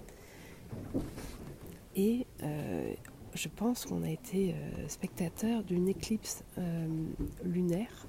Et 1.95 2.27
euh, 2.43 2.95
je 3.35 3.49
pense 3.49 3.85
qu'on 3.85 4.03
a 4.03 4.11
été 4.11 4.55
euh, 4.55 4.89
spectateur 4.89 5.63
d'une 5.63 5.89
éclipse 5.89 6.45
lunaire 7.45 8.07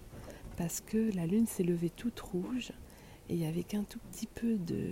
parce 0.58 0.82
que 0.82 1.14
la 1.16 1.26
lune 1.26 1.46
s'est 1.46 1.64
levée 1.64 1.90
toute 1.90 2.20
rouge 2.20 2.72
et 3.30 3.34
il 3.34 3.40
n'y 3.40 3.46
avait 3.46 3.64
qu'un 3.64 3.84
tout 3.84 4.00
petit 4.12 4.28
peu 4.28 4.58
de 4.58 4.84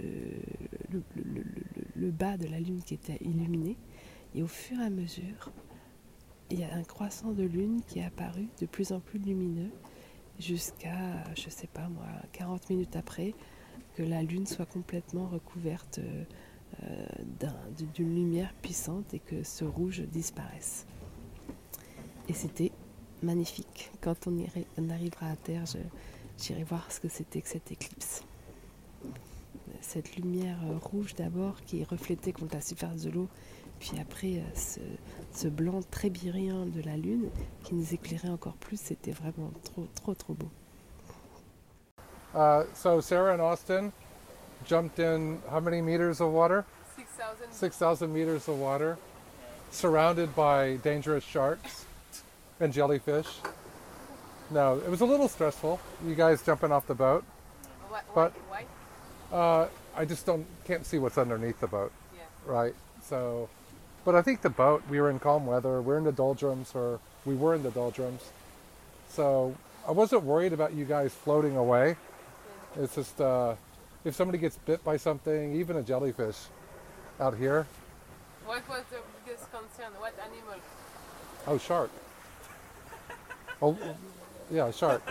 le, 1.96 2.12
bas 2.12 2.38
de 2.38 2.48
la 2.48 2.60
lune 2.60 2.82
qui 2.82 2.94
était 2.94 3.18
illuminé. 3.22 3.78
Et 4.34 4.42
au 4.42 4.48
fur 4.48 4.80
et 4.80 4.86
à 4.86 4.90
mesure, 4.90 5.52
il 6.50 6.60
y 6.60 6.64
a 6.64 6.74
un 6.74 6.84
croissant 6.84 7.32
de 7.32 7.44
lune 7.44 7.82
qui 7.88 8.00
est 8.00 8.06
apparu 8.06 8.48
de 8.60 8.66
plus 8.66 8.92
en 8.92 9.00
plus 9.00 9.20
lumineux 9.20 9.72
jusqu'à, 10.40 11.24
je 11.36 11.50
sais 11.50 11.68
pas 11.68 11.88
moi, 11.90 12.08
40 12.32 12.70
minutes 12.70 12.96
après, 12.96 13.34
que 13.96 14.04
la 14.04 14.24
lune 14.24 14.48
soit 14.48 14.66
complètement 14.66 15.28
recouverte 15.28 16.00
euh, 16.00 16.24
d'une 17.96 18.16
lumière 18.16 18.54
puissante 18.62 19.14
et 19.14 19.20
que 19.20 19.44
ce 19.44 19.64
rouge 19.64 20.02
disparaisse. 20.02 20.86
Et 22.28 22.34
c'était 22.34 22.72
magnifique. 23.22 23.92
Quand 24.02 24.28
on, 24.28 24.38
on 24.78 24.90
arrivera 24.90 25.28
à 25.28 25.36
terre, 25.36 25.64
j'irai 26.38 26.64
voir 26.64 26.92
ce 26.92 27.00
que 27.00 27.10
c'était 27.10 27.42
que 27.42 27.50
cette 27.50 27.72
éclipse. 27.72 28.24
Cette 29.82 30.16
lumière 30.16 30.58
euh, 30.64 30.78
rouge 30.78 31.16
d'abord 31.16 31.62
qui 31.62 31.82
est 31.82 31.90
reflétée 31.90 32.34
contre 32.34 32.56
la 32.56 32.62
surface 32.62 33.02
de 33.02 33.10
l'eau, 33.10 33.28
puis 33.80 33.94
après 34.00 34.38
euh, 34.38 34.80
ce, 35.34 35.48
blanc 35.48 35.82
très 35.90 36.10
de 36.10 36.82
la 36.86 36.98
lune 36.98 37.30
qui 37.64 37.74
nous 37.74 37.94
éclairait 37.94 38.30
encore 38.30 38.56
plus, 38.56 38.80
c'était 38.80 39.12
vraiment 39.12 39.52
trop, 39.64 39.88
trop, 39.96 40.14
trop 40.14 40.34
beau. 40.34 40.50
Uh, 42.34 42.64
so 42.74 43.02
Sarah 43.02 43.36
and 43.36 43.42
Austin 43.42 43.92
jumped 44.66 45.00
in 45.00 45.42
how 45.50 45.60
many 45.60 45.82
meters 45.82 46.22
of 46.22 46.32
water? 46.32 46.66
6,000. 46.96 47.52
6,000 47.52 48.14
meters 48.14 48.48
of 48.48 48.60
water, 48.60 48.98
surrounded 49.72 50.36
by 50.36 50.78
dangerous 50.78 51.24
sharks. 51.24 51.86
and 52.60 52.72
jellyfish. 52.72 53.28
No, 54.52 54.78
it 54.78 54.90
was 54.90 55.02
a 55.02 55.06
little 55.06 55.28
stressful. 55.28 55.80
You 56.06 56.14
guys 56.14 56.44
jumping 56.44 56.72
off 56.72 56.86
the 56.86 56.94
boat, 56.94 57.24
what, 57.90 58.04
but 58.14 58.34
why? 58.50 58.66
Uh, 59.36 59.68
I 59.96 60.06
just 60.06 60.26
don't 60.26 60.46
can't 60.66 60.86
see 60.86 60.98
what's 61.00 61.18
underneath 61.18 61.60
the 61.60 61.68
boat. 61.68 61.92
Yeah. 62.16 62.22
Right. 62.46 62.76
So, 63.04 63.50
but 64.06 64.14
I 64.16 64.22
think 64.22 64.42
the 64.42 64.50
boat. 64.50 64.84
We 64.90 65.00
were 65.02 65.10
in 65.10 65.20
calm 65.20 65.46
weather. 65.46 65.82
We're 65.82 65.98
in 65.98 66.04
the 66.04 66.12
doldrums, 66.12 66.74
or 66.76 67.00
we 67.26 67.34
were 67.36 67.56
in 67.56 67.64
the 67.64 67.72
doldrums. 67.72 68.32
So 69.10 69.56
I 69.88 69.92
wasn't 69.92 70.24
worried 70.24 70.54
about 70.54 70.74
you 70.74 70.86
guys 70.86 71.14
floating 71.14 71.56
away. 71.58 71.96
It's 72.78 72.96
just 72.96 73.20
uh, 73.20 73.56
if 74.04 74.16
somebody 74.16 74.38
gets 74.38 74.58
bit 74.58 74.84
by 74.84 74.98
something, 74.98 75.56
even 75.56 75.78
a 75.78 75.84
jellyfish, 75.84 76.38
out 77.20 77.38
here. 77.38 77.68
What 78.46 78.68
was 78.68 78.84
the 78.90 78.98
biggest 79.26 79.52
concern? 79.52 79.94
What 80.00 80.14
animal? 80.20 80.56
Oh, 81.48 81.58
shark. 81.58 81.92
Oh, 83.62 83.78
yeah, 84.52 84.72
shark. 84.72 85.02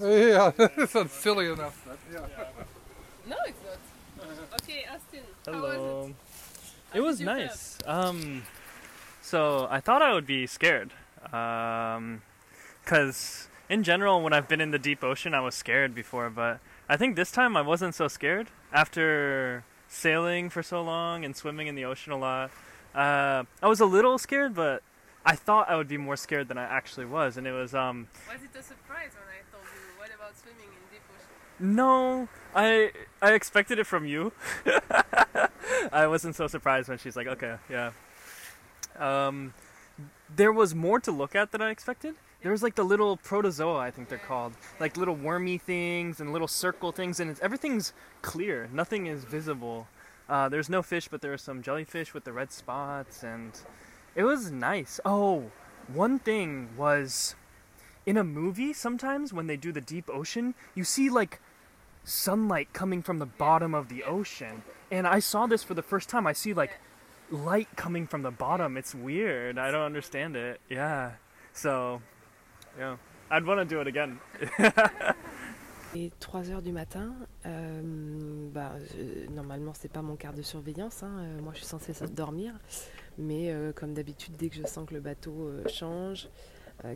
yeah, 0.00 0.52
that's 0.56 1.12
silly 1.12 1.50
enough. 1.50 1.82
But 1.86 1.98
yeah. 2.12 2.26
No, 3.26 3.36
it's 3.46 3.58
not. 3.64 4.60
Okay, 4.62 4.84
Austin. 4.92 5.20
Hello. 5.46 6.00
Was 6.02 6.10
it? 6.10 6.98
it 6.98 7.00
was 7.00 7.20
nice. 7.20 7.78
Um, 7.86 8.42
so 9.22 9.66
I 9.70 9.80
thought 9.80 10.02
I 10.02 10.12
would 10.12 10.26
be 10.26 10.46
scared. 10.46 10.92
Um, 11.32 12.22
cause 12.84 13.48
in 13.70 13.84
general, 13.84 14.20
when 14.20 14.32
I've 14.32 14.48
been 14.48 14.60
in 14.60 14.72
the 14.72 14.78
deep 14.80 15.04
ocean, 15.04 15.32
I 15.32 15.40
was 15.40 15.54
scared 15.54 15.94
before, 15.94 16.28
but 16.28 16.58
I 16.88 16.96
think 16.96 17.14
this 17.14 17.30
time 17.30 17.56
I 17.56 17.62
wasn't 17.62 17.94
so 17.94 18.08
scared 18.08 18.48
after 18.72 19.62
sailing 19.86 20.50
for 20.50 20.60
so 20.60 20.82
long 20.82 21.24
and 21.24 21.36
swimming 21.36 21.68
in 21.68 21.76
the 21.76 21.84
ocean 21.84 22.12
a 22.12 22.18
lot. 22.18 22.50
Uh, 22.92 23.44
I 23.62 23.68
was 23.68 23.78
a 23.78 23.86
little 23.86 24.18
scared, 24.18 24.56
but 24.56 24.82
I 25.24 25.36
thought 25.36 25.70
I 25.70 25.76
would 25.76 25.86
be 25.86 25.96
more 25.96 26.16
scared 26.16 26.48
than 26.48 26.58
I 26.58 26.64
actually 26.64 27.06
was, 27.06 27.36
and 27.36 27.46
it 27.46 27.52
was. 27.52 27.72
Um, 27.72 28.08
was 28.26 28.42
it 28.42 28.58
a 28.58 28.62
surprise 28.62 29.12
when 29.14 29.28
I 29.28 29.40
told 29.52 29.64
you? 29.64 30.00
What 30.00 30.10
about 30.16 30.36
swimming 30.36 30.66
in 30.66 30.82
deep 30.90 31.02
ocean? 31.14 31.76
No, 31.76 32.28
I 32.56 32.90
I 33.22 33.34
expected 33.34 33.78
it 33.78 33.84
from 33.84 34.04
you. 34.04 34.32
I 35.92 36.08
wasn't 36.08 36.34
so 36.34 36.48
surprised 36.48 36.88
when 36.88 36.98
she's 36.98 37.14
like, 37.14 37.28
"Okay, 37.28 37.54
yeah." 37.68 37.92
Um, 38.98 39.54
there 40.34 40.52
was 40.52 40.74
more 40.74 40.98
to 40.98 41.12
look 41.12 41.36
at 41.36 41.52
than 41.52 41.62
I 41.62 41.70
expected. 41.70 42.16
There 42.42 42.52
was 42.52 42.62
like 42.62 42.74
the 42.74 42.84
little 42.84 43.16
protozoa, 43.18 43.78
I 43.78 43.90
think 43.90 44.08
they're 44.08 44.18
called, 44.18 44.54
like 44.78 44.96
little 44.96 45.14
wormy 45.14 45.58
things 45.58 46.20
and 46.20 46.32
little 46.32 46.48
circle 46.48 46.90
things, 46.90 47.20
and 47.20 47.38
everything's 47.40 47.92
clear. 48.22 48.68
Nothing 48.72 49.06
is 49.06 49.24
visible. 49.24 49.88
Uh, 50.28 50.48
there's 50.48 50.70
no 50.70 50.82
fish, 50.82 51.08
but 51.08 51.20
there 51.20 51.32
are 51.32 51.38
some 51.38 51.60
jellyfish 51.60 52.14
with 52.14 52.24
the 52.24 52.32
red 52.32 52.50
spots, 52.52 53.22
and 53.22 53.60
it 54.14 54.22
was 54.22 54.50
nice. 54.50 55.00
Oh, 55.04 55.50
one 55.92 56.18
thing 56.18 56.70
was 56.76 57.34
in 58.06 58.16
a 58.16 58.24
movie, 58.24 58.72
sometimes 58.72 59.32
when 59.32 59.46
they 59.46 59.56
do 59.56 59.72
the 59.72 59.80
deep 59.80 60.08
ocean, 60.10 60.54
you 60.74 60.84
see 60.84 61.10
like 61.10 61.40
sunlight 62.04 62.72
coming 62.72 63.02
from 63.02 63.18
the 63.18 63.26
bottom 63.26 63.74
of 63.74 63.88
the 63.88 64.02
ocean. 64.04 64.62
And 64.90 65.06
I 65.06 65.18
saw 65.18 65.46
this 65.46 65.62
for 65.62 65.74
the 65.74 65.82
first 65.82 66.08
time. 66.08 66.26
I 66.26 66.32
see 66.32 66.54
like 66.54 66.78
light 67.30 67.68
coming 67.76 68.06
from 68.06 68.22
the 68.22 68.30
bottom. 68.30 68.76
It's 68.76 68.94
weird. 68.94 69.58
I 69.58 69.70
don't 69.70 69.82
understand 69.82 70.36
it. 70.36 70.60
Yeah. 70.68 71.12
So, 71.52 72.02
I'd 73.30 73.44
want 73.44 73.58
to 73.58 73.64
do 73.64 73.80
it 73.80 73.86
again. 73.86 74.16
Et 75.96 76.12
3 76.20 76.50
heures 76.50 76.62
du 76.62 76.70
matin, 76.70 77.14
euh, 77.46 77.82
bah, 78.52 78.74
euh, 78.96 79.26
normalement 79.30 79.72
c'est 79.74 79.90
pas 79.90 80.02
mon 80.02 80.14
quart 80.14 80.32
de 80.32 80.42
surveillance, 80.42 81.02
hein, 81.02 81.10
euh, 81.18 81.40
moi 81.42 81.52
je 81.52 81.58
suis 81.58 81.66
censée 81.66 81.92
dormir, 82.12 82.54
mais 83.18 83.50
euh, 83.50 83.72
comme 83.72 83.92
d'habitude 83.92 84.34
dès 84.38 84.50
que 84.50 84.54
je 84.54 84.64
sens 84.64 84.88
que 84.88 84.94
le 84.94 85.00
bateau 85.00 85.50
change, 85.68 86.28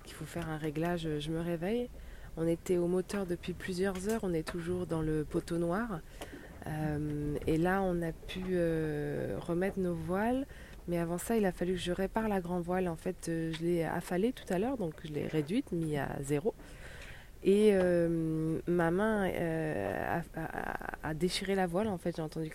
qu'il 0.05 0.15
faut 0.15 0.25
faire 0.25 0.49
un 0.49 0.57
réglage, 0.57 1.09
je 1.19 1.31
me 1.31 1.41
réveille. 1.41 1.91
On 2.37 2.47
était 2.47 2.79
au 2.79 2.87
moteur 2.87 3.27
depuis 3.27 3.53
plusieurs 3.53 4.09
heures, 4.09 4.21
on 4.23 4.33
est 4.33 4.49
toujours 4.49 4.87
dans 4.87 5.03
le 5.03 5.25
poteau 5.25 5.59
noir, 5.59 6.01
et 7.47 7.59
là 7.59 7.83
on 7.83 8.01
a 8.01 8.13
pu 8.13 8.57
remettre 9.41 9.79
nos 9.79 9.95
voiles, 9.95 10.47
mais 10.89 10.99
avant 10.99 11.19
ça 11.19 11.37
il 11.37 11.47
a 11.47 11.53
fallu 11.53 11.75
que 11.75 11.81
je 11.81 11.93
répare 11.93 12.29
la 12.29 12.41
grand 12.41 12.61
voile, 12.61 12.89
en 12.89 12.97
fait 12.97 13.17
je 13.27 13.63
l'ai 13.63 13.85
affalée 13.85 14.33
tout 14.33 14.53
à 14.53 14.59
l'heure, 14.59 14.77
donc 14.77 14.95
je 15.05 15.13
l'ai 15.13 15.27
réduite, 15.27 15.73
mis 15.73 15.97
à 15.97 16.09
zéro. 16.23 16.55
Et 17.45 17.73
euh, 17.75 18.59
ma 18.67 18.91
main 18.91 19.29
euh, 19.29 20.21
a, 21.03 21.15
déchiré 21.15 21.55
la 21.55 21.67
voile, 21.67 21.89
en 21.89 21.99
fait, 21.99 22.17
j'ai 22.17 22.23
entendu 22.23 22.51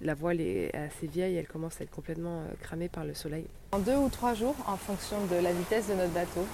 La 0.00 0.14
voile 0.14 0.40
est 0.40 0.74
assez 0.74 1.06
vieille, 1.06 1.36
elle 1.36 1.46
commence 1.46 1.80
à 1.80 1.84
être 1.84 1.92
complètement 1.92 2.40
euh, 2.40 2.54
cramée 2.60 2.88
par 2.88 3.04
le 3.04 3.14
soleil. 3.14 3.46
En 3.70 3.78
deux 3.78 3.94
ou 3.94 4.08
trois 4.08 4.34
jours, 4.34 4.56
en 4.66 4.76
fonction 4.76 5.16
de 5.26 5.36
la 5.36 5.52
vitesse 5.52 5.88
de 5.88 5.94
notre 5.94 6.10
bateau, 6.10 6.44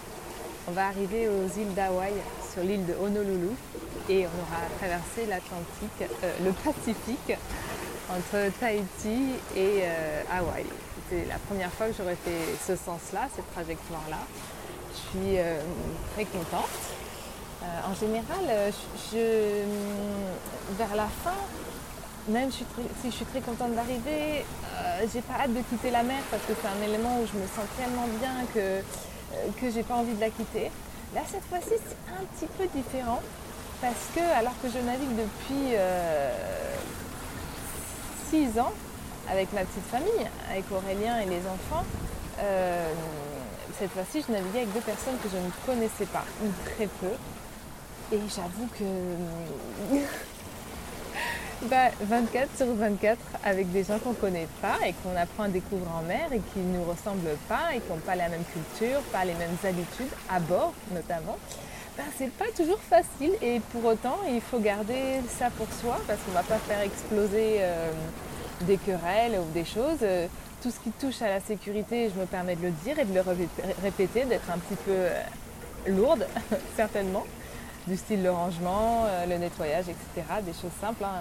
on 0.69 0.73
va 0.73 0.88
arriver 0.88 1.29
aux 1.29 1.47
îles 1.59 1.75
d'Hawaï, 1.75 2.12
sur 2.53 2.62
l'île 2.62 2.85
de 2.85 2.93
Honolulu, 2.93 3.55
et 4.11 4.26
on 4.26 4.43
aura 4.43 4.61
traversé 4.79 5.25
l'Atlantique, 5.26 6.11
le 6.45 6.53
Pacifique, 6.53 7.38
entre 8.11 8.53
Tahiti 8.59 9.33
et 9.57 9.83
Hawaï. 10.31 10.65
C'était 11.08 11.28
la 11.28 11.38
première 11.38 11.72
fois 11.72 11.86
que 11.86 11.92
j'aurais 11.96 12.16
fait 12.16 12.56
ce 12.66 12.76
sens-là, 12.76 13.28
cette 13.34 13.50
trajectoire-là. 13.52 14.18
Je 14.92 15.18
suis 15.18 15.38
très 16.14 16.25
contente. 16.25 16.70
Euh, 17.62 17.90
en 17.90 17.94
général, 17.94 18.44
euh, 18.48 18.70
mm, 19.64 20.76
vers 20.76 20.94
la 20.94 21.06
fin, 21.25 21.34
même 22.28 22.50
si 22.50 22.64
je 23.04 23.10
suis 23.10 23.25
très 23.25 23.40
contente 23.40 23.75
d'arriver, 23.75 24.44
euh, 24.76 25.06
j'ai 25.12 25.22
pas 25.22 25.34
hâte 25.40 25.54
de 25.54 25.60
quitter 25.62 25.90
la 25.90 26.02
mer 26.02 26.22
parce 26.30 26.42
que 26.42 26.52
c'est 26.60 26.68
un 26.68 26.86
élément 26.86 27.18
où 27.20 27.26
je 27.26 27.38
me 27.38 27.46
sens 27.46 27.64
tellement 27.78 28.06
bien 28.20 28.44
que 28.52 28.58
euh, 28.58 29.48
que 29.60 29.70
j'ai 29.70 29.82
pas 29.82 29.94
envie 29.94 30.14
de 30.14 30.20
la 30.20 30.30
quitter. 30.30 30.70
Là, 31.14 31.22
cette 31.26 31.44
fois-ci, 31.44 31.80
c'est 31.82 32.12
un 32.12 32.25
petit 32.34 32.46
peu 32.58 32.66
différent 32.78 33.22
parce 33.80 34.10
que, 34.14 34.20
alors 34.38 34.54
que 34.62 34.68
je 34.68 34.78
navigue 34.84 35.16
depuis 35.16 35.75
6 38.30 38.58
ans 38.58 38.72
avec 39.30 39.52
ma 39.52 39.61
petite 39.61 39.87
famille, 39.90 40.26
avec 40.50 40.64
Aurélien 40.73 41.21
et 41.21 41.26
les 41.26 41.40
enfants, 41.47 41.85
euh, 42.40 42.92
cette 43.78 43.90
fois-ci, 43.90 44.25
je 44.26 44.33
naviguais 44.33 44.61
avec 44.61 44.73
deux 44.73 44.80
personnes 44.80 45.16
que 45.23 45.28
je 45.28 45.37
ne 45.37 45.50
connaissais 45.66 46.06
pas, 46.06 46.25
ou 46.42 46.49
très 46.64 46.87
peu. 46.87 47.12
Et 48.12 48.21
j'avoue 48.28 48.68
que 48.78 49.97
bah, 51.68 51.90
24 52.00 52.56
sur 52.56 52.75
24 52.75 53.18
avec 53.45 53.73
des 53.73 53.85
gens 53.85 53.99
qu'on 53.99 54.11
ne 54.11 54.14
connaît 54.14 54.49
pas 54.62 54.76
et 54.87 54.95
qu'on 55.02 55.16
apprend 55.16 55.45
à 55.45 55.49
découvrir 55.49 55.90
en 55.92 56.02
mer 56.02 56.33
et 56.33 56.38
qui 56.38 56.61
ne 56.61 56.78
nous 56.78 56.85
ressemblent 56.85 57.37
pas 57.49 57.75
et 57.75 57.80
qui 57.80 57.90
n'ont 57.90 57.99
pas 57.99 58.14
la 58.14 58.28
même 58.28 58.45
culture, 58.52 59.00
pas 59.12 59.25
les 59.25 59.35
mêmes 59.35 59.56
habitudes, 59.64 60.12
à 60.30 60.38
bord 60.38 60.73
notamment, 60.92 61.37
bah, 61.97 62.04
c'est 62.16 62.30
pas 62.30 62.50
toujours 62.54 62.78
facile 62.78 63.33
et 63.42 63.61
pour 63.73 63.85
autant 63.85 64.18
il 64.28 64.40
faut 64.40 64.61
garder 64.61 65.21
ça 65.38 65.50
pour 65.50 65.66
soi 65.80 65.99
parce 66.06 66.21
qu'on 66.21 66.33
ne 66.33 66.37
va 66.37 66.42
pas 66.42 66.59
faire 66.59 66.80
exploser 66.80 67.56
euh, 67.61 67.90
des 68.62 68.76
querelles 68.76 69.38
ou 69.38 69.52
des 69.52 69.64
choses. 69.64 69.98
Euh, 70.02 70.26
tout 70.62 70.70
ce 70.70 70.80
qui 70.80 70.90
touche 70.90 71.22
à 71.22 71.28
la 71.28 71.40
sécurité, 71.40 72.10
je 72.14 72.20
me 72.20 72.26
permets 72.26 72.56
de 72.56 72.62
le 72.62 72.70
dire 72.70 72.98
et 72.98 73.04
de 73.04 73.14
le 73.14 73.22
répéter, 73.82 74.25
d'être 74.25 74.50
un 74.50 74.58
petit 74.58 74.76
peu 74.84 74.92
euh, 74.92 75.22
lourde, 75.86 76.26
certainement, 76.76 77.25
du 77.86 77.96
style 77.96 78.22
le 78.22 78.30
rangement, 78.30 79.04
euh, 79.06 79.26
le 79.26 79.36
nettoyage, 79.36 79.84
etc. 79.88 80.26
Des 80.42 80.52
choses 80.52 80.73
simples. 80.80 81.04
Hein. 81.04 81.21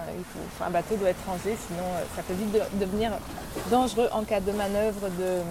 un 0.64 0.70
bateau 0.70 0.96
doit 0.96 1.10
être 1.10 1.24
rangé, 1.26 1.56
sinon 1.68 1.84
ça 2.16 2.22
peut 2.22 2.34
vite 2.34 2.56
devenir 2.80 3.12
dangereux 3.70 4.08
en 4.12 4.24
cas 4.24 4.40
de 4.40 4.52
manœuvre, 4.52 5.08
de, 5.10 5.42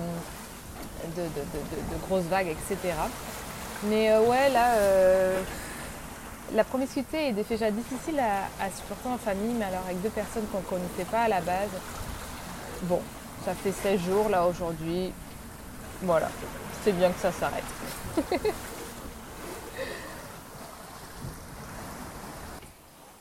de, 1.15 2.07
grosses 2.07 2.23
vagues, 2.23 2.47
etc. 2.47 2.93
Mais 3.83 4.17
ouais, 4.17 4.49
là, 4.49 4.73
la 6.53 6.63
promiscuité 6.63 7.29
est 7.29 7.33
déjà 7.33 7.71
difficile 7.71 8.19
à, 8.19 8.69
supporter 8.69 9.09
en 9.09 9.17
famille, 9.17 9.53
mais 9.53 9.65
alors 9.65 9.83
avec 9.85 10.01
deux 10.01 10.09
personnes 10.09 10.45
qu'on 10.51 10.59
ne 10.59 10.63
connaissait 10.63 11.05
pas 11.09 11.23
à 11.23 11.27
la 11.27 11.41
base, 11.41 11.71
bon, 12.83 13.01
ça 13.43 13.53
fait 13.53 13.71
16 13.71 13.99
jours 14.01 14.29
là 14.29 14.45
aujourd'hui. 14.45 15.11
Voilà, 16.01 16.29
c'est 16.83 16.91
bien 16.93 17.11
que 17.11 17.19
ça 17.19 17.31
s'arrête. 17.31 17.63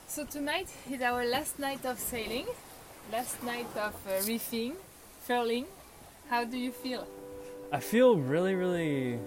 so 0.09 0.25
tonight 0.25 0.69
is 0.91 1.01
our 1.03 1.25
last 1.25 1.59
night 1.59 1.85
of 1.87 1.99
sailing, 1.99 2.47
last 3.13 3.43
night 3.43 3.67
of 3.77 3.95
uh, 4.07 4.23
reefing, 4.27 4.75
furling. 5.27 5.65
How 6.31 6.45
do 6.45 6.57
you 6.57 6.73
feel? 6.73 7.07
I 7.73 7.81
feel 7.81 8.17
really, 8.17 8.55
really. 8.55 9.19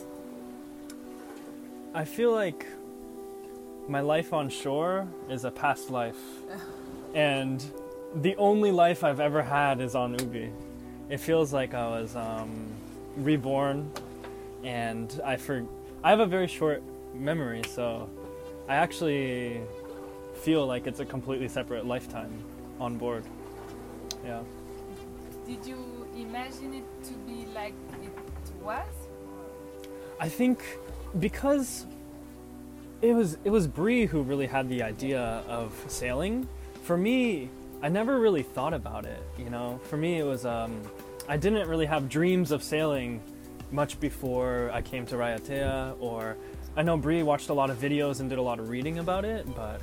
I 1.94 2.06
feel 2.06 2.32
like 2.34 2.66
my 3.88 4.02
life 4.02 4.34
on 4.34 4.50
shore 4.50 5.08
is 5.30 5.46
a 5.46 5.52
past 5.52 5.90
life. 5.90 6.20
and 7.14 7.64
the 8.16 8.36
only 8.38 8.72
life 8.72 9.04
I've 9.04 9.20
ever 9.20 9.42
had 9.42 9.80
is 9.82 9.96
on 9.96 10.18
Ubi. 10.20 10.52
It 11.10 11.20
feels 11.20 11.54
like 11.54 11.74
I 11.74 11.88
was 11.88 12.16
um, 12.16 12.68
reborn, 13.16 13.90
and 14.64 15.20
I 15.24 15.38
for 15.38 15.66
I 16.04 16.10
have 16.10 16.20
a 16.20 16.26
very 16.26 16.48
short 16.48 16.84
memory, 17.14 17.64
so 17.68 18.10
I 18.68 18.76
actually 18.76 19.62
feel 20.42 20.66
like 20.66 20.88
it's 20.88 21.00
a 21.00 21.06
completely 21.06 21.48
separate 21.48 21.86
lifetime 21.86 22.32
on 22.80 22.98
board. 22.98 23.24
Yeah. 24.24 24.42
Did 25.46 25.66
you 25.66 26.08
imagine 26.16 26.74
it 26.74 27.04
to 27.06 27.14
be 27.26 27.46
like 27.54 27.74
it 28.04 28.12
was? 28.62 28.86
I 30.20 30.28
think 30.28 30.62
because 31.20 31.86
it 33.02 33.14
was 33.14 33.38
it 33.44 33.50
was 33.50 33.68
Bree 33.68 34.06
who 34.06 34.22
really 34.22 34.48
had 34.48 34.70
the 34.70 34.84
idea 34.84 35.22
of 35.48 35.74
sailing. 35.88 36.48
For 36.84 36.98
me, 36.98 37.50
I 37.82 37.90
never 37.90 38.20
really 38.20 38.44
thought 38.44 38.74
about 38.74 39.06
it. 39.06 39.22
You 39.38 39.50
know, 39.50 39.80
for 39.84 39.98
me 39.98 40.20
it 40.20 40.24
was 40.24 40.46
um, 40.46 40.82
I 41.28 41.38
didn't 41.38 41.68
really 41.68 41.86
have 41.86 42.10
dreams 42.10 42.52
of 42.52 42.64
sailing 42.64 43.22
much 43.72 44.00
before 44.00 44.72
I 44.74 44.82
came 44.82 45.06
to 45.08 45.16
Raiatea. 45.16 45.96
Or 46.00 46.38
I 46.76 46.84
know 46.84 46.98
Bree 46.98 47.24
watched 47.24 47.50
a 47.50 47.54
lot 47.54 47.70
of 47.70 47.78
videos 47.78 48.20
and 48.20 48.30
did 48.30 48.40
a 48.40 48.42
lot 48.42 48.60
of 48.60 48.70
reading 48.70 49.00
about 49.00 49.26
it, 49.26 49.46
but 49.56 49.82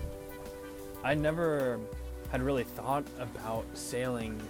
I 1.04 1.14
never 1.14 1.78
had 2.30 2.42
really 2.42 2.64
thought 2.64 3.04
about 3.20 3.64
sailing 3.74 4.40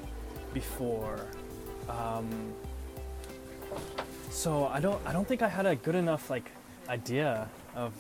before. 0.55 1.27
Um, 1.89 2.55
so 4.31 4.67
I 4.69 4.81
don't 4.81 5.01
I 5.07 5.13
don't 5.13 5.29
think 5.29 5.43
I 5.43 5.49
had 5.49 5.67
a 5.67 5.77
good 5.77 5.95
enough 5.95 6.31
like 6.31 6.51
idea 6.89 7.49
of 7.75 7.93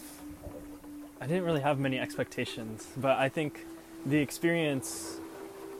I 1.21 1.27
didn't 1.27 1.45
really 1.45 1.61
have 1.61 1.79
many 1.79 1.99
expectations, 1.99 2.87
but 2.97 3.19
I 3.19 3.29
think 3.29 3.65
the 4.05 4.19
experience 4.19 5.19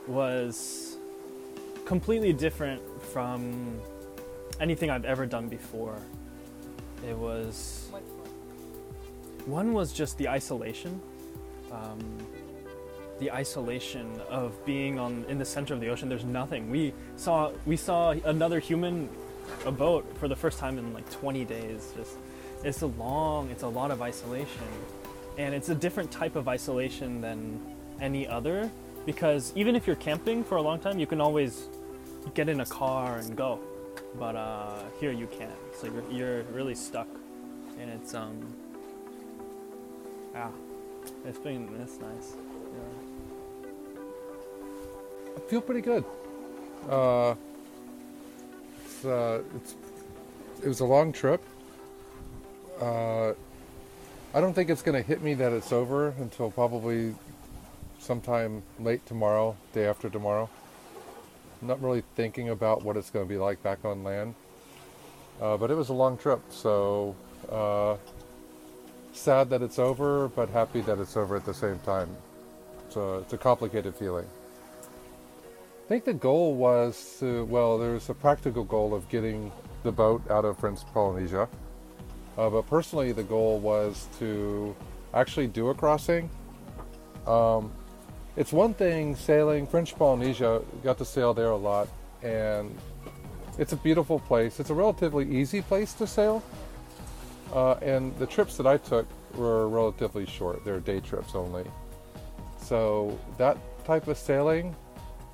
was 0.07 0.97
completely 1.85 2.33
different 2.33 2.81
from 3.13 3.79
anything 4.59 4.89
I've 4.89 5.05
ever 5.05 5.25
done 5.25 5.49
before. 5.49 5.99
It 7.07 7.15
was 7.15 7.89
one 9.45 9.73
was 9.73 9.93
just 9.93 10.17
the 10.17 10.29
isolation, 10.29 10.99
um, 11.71 11.99
the 13.19 13.31
isolation 13.31 14.19
of 14.29 14.53
being 14.65 14.97
on 14.97 15.25
in 15.29 15.37
the 15.37 15.45
center 15.45 15.73
of 15.73 15.81
the 15.81 15.89
ocean. 15.89 16.09
There's 16.09 16.23
nothing. 16.23 16.71
We 16.71 16.93
saw 17.17 17.51
we 17.65 17.75
saw 17.75 18.11
another 18.11 18.59
human, 18.59 19.09
a 19.65 19.71
boat 19.71 20.05
for 20.17 20.27
the 20.27 20.35
first 20.35 20.57
time 20.57 20.79
in 20.79 20.93
like 20.93 21.07
20 21.11 21.45
days. 21.45 21.91
Just 21.95 22.17
it's 22.63 22.81
a 22.81 22.87
long, 22.87 23.51
it's 23.51 23.63
a 23.63 23.67
lot 23.67 23.91
of 23.91 24.01
isolation 24.01 24.63
and 25.37 25.53
it's 25.53 25.69
a 25.69 25.75
different 25.75 26.11
type 26.11 26.35
of 26.35 26.47
isolation 26.47 27.21
than 27.21 27.59
any 28.01 28.27
other 28.27 28.69
because 29.05 29.53
even 29.55 29.75
if 29.75 29.87
you're 29.87 29.95
camping 29.95 30.43
for 30.43 30.55
a 30.57 30.61
long 30.61 30.79
time 30.79 30.99
you 30.99 31.07
can 31.07 31.21
always 31.21 31.67
get 32.33 32.49
in 32.49 32.61
a 32.61 32.65
car 32.65 33.17
and 33.17 33.35
go. 33.35 33.59
But 34.17 34.35
uh, 34.35 34.83
here 34.99 35.11
you 35.11 35.27
can't. 35.27 35.51
So 35.77 35.87
you're, 35.87 36.11
you're 36.11 36.43
really 36.43 36.75
stuck. 36.75 37.07
And 37.79 37.89
it's 37.89 38.13
um 38.13 38.53
yeah 40.33 40.49
it's 41.25 41.39
been 41.39 41.69
it's 41.81 41.99
nice. 41.99 42.33
Yeah. 42.73 43.15
I 45.35 45.39
feel 45.49 45.61
pretty 45.61 45.81
good. 45.81 46.05
Uh, 46.89 47.35
it's, 48.85 49.05
uh, 49.05 49.41
it's 49.55 49.75
it 50.63 50.67
was 50.67 50.79
a 50.79 50.85
long 50.85 51.11
trip. 51.11 51.43
Uh, 52.79 53.33
I 54.35 54.41
don't 54.41 54.53
think 54.53 54.69
it's 54.69 54.81
going 54.81 55.01
to 55.01 55.07
hit 55.07 55.23
me 55.23 55.33
that 55.35 55.53
it's 55.53 55.71
over 55.71 56.09
until 56.19 56.51
probably 56.51 57.15
sometime 57.99 58.63
late 58.81 59.05
tomorrow, 59.05 59.55
day 59.71 59.85
after 59.85 60.09
tomorrow. 60.09 60.49
I'm 61.61 61.69
not 61.69 61.81
really 61.81 62.03
thinking 62.15 62.49
about 62.49 62.83
what 62.83 62.97
it's 62.97 63.09
going 63.09 63.25
to 63.25 63.29
be 63.29 63.37
like 63.37 63.63
back 63.63 63.85
on 63.85 64.03
land. 64.03 64.35
Uh, 65.41 65.55
but 65.55 65.71
it 65.71 65.75
was 65.75 65.87
a 65.87 65.93
long 65.93 66.17
trip, 66.17 66.41
so 66.49 67.15
uh, 67.49 67.95
sad 69.13 69.49
that 69.51 69.61
it's 69.61 69.79
over, 69.79 70.27
but 70.27 70.49
happy 70.49 70.81
that 70.81 70.99
it's 70.99 71.15
over 71.15 71.37
at 71.37 71.45
the 71.45 71.53
same 71.53 71.79
time. 71.79 72.09
So 72.89 73.19
it's 73.19 73.31
a 73.31 73.37
complicated 73.37 73.95
feeling. 73.95 74.27
I 75.85 75.87
think 75.87 76.03
the 76.03 76.13
goal 76.13 76.55
was 76.55 77.15
to, 77.21 77.45
well, 77.45 77.77
there's 77.77 78.09
a 78.09 78.13
practical 78.13 78.65
goal 78.65 78.93
of 78.93 79.07
getting 79.07 79.53
the 79.83 79.93
boat 79.93 80.29
out 80.29 80.43
of 80.43 80.57
French 80.57 80.81
Polynesia. 80.93 81.47
Uh, 82.37 82.49
but 82.49 82.67
personally, 82.67 83.11
the 83.11 83.23
goal 83.23 83.59
was 83.59 84.07
to 84.19 84.75
actually 85.13 85.47
do 85.47 85.69
a 85.69 85.73
crossing. 85.73 86.29
Um, 87.25 87.71
it's 88.35 88.51
one 88.51 88.73
thing 88.73 89.15
sailing 89.15 89.65
French 89.65 89.95
Polynesia, 89.95 90.61
got 90.83 90.97
to 90.97 91.05
sail 91.05 91.33
there 91.33 91.51
a 91.51 91.55
lot, 91.55 91.87
and 92.21 92.75
it's 93.57 93.71
a 93.71 93.77
beautiful 93.77 94.19
place. 94.19 94.59
It's 94.59 94.69
a 94.69 94.73
relatively 94.73 95.29
easy 95.33 95.61
place 95.61 95.93
to 95.93 96.05
sail. 96.07 96.43
Uh, 97.53 97.73
and 97.75 98.15
the 98.17 98.25
trips 98.25 98.57
that 98.57 98.67
I 98.67 98.77
took 98.77 99.07
were 99.35 99.69
relatively 99.69 100.25
short, 100.25 100.65
they're 100.65 100.81
day 100.81 100.99
trips 100.99 101.35
only. 101.35 101.63
So 102.57 103.17
that 103.37 103.57
type 103.85 104.07
of 104.07 104.17
sailing 104.17 104.75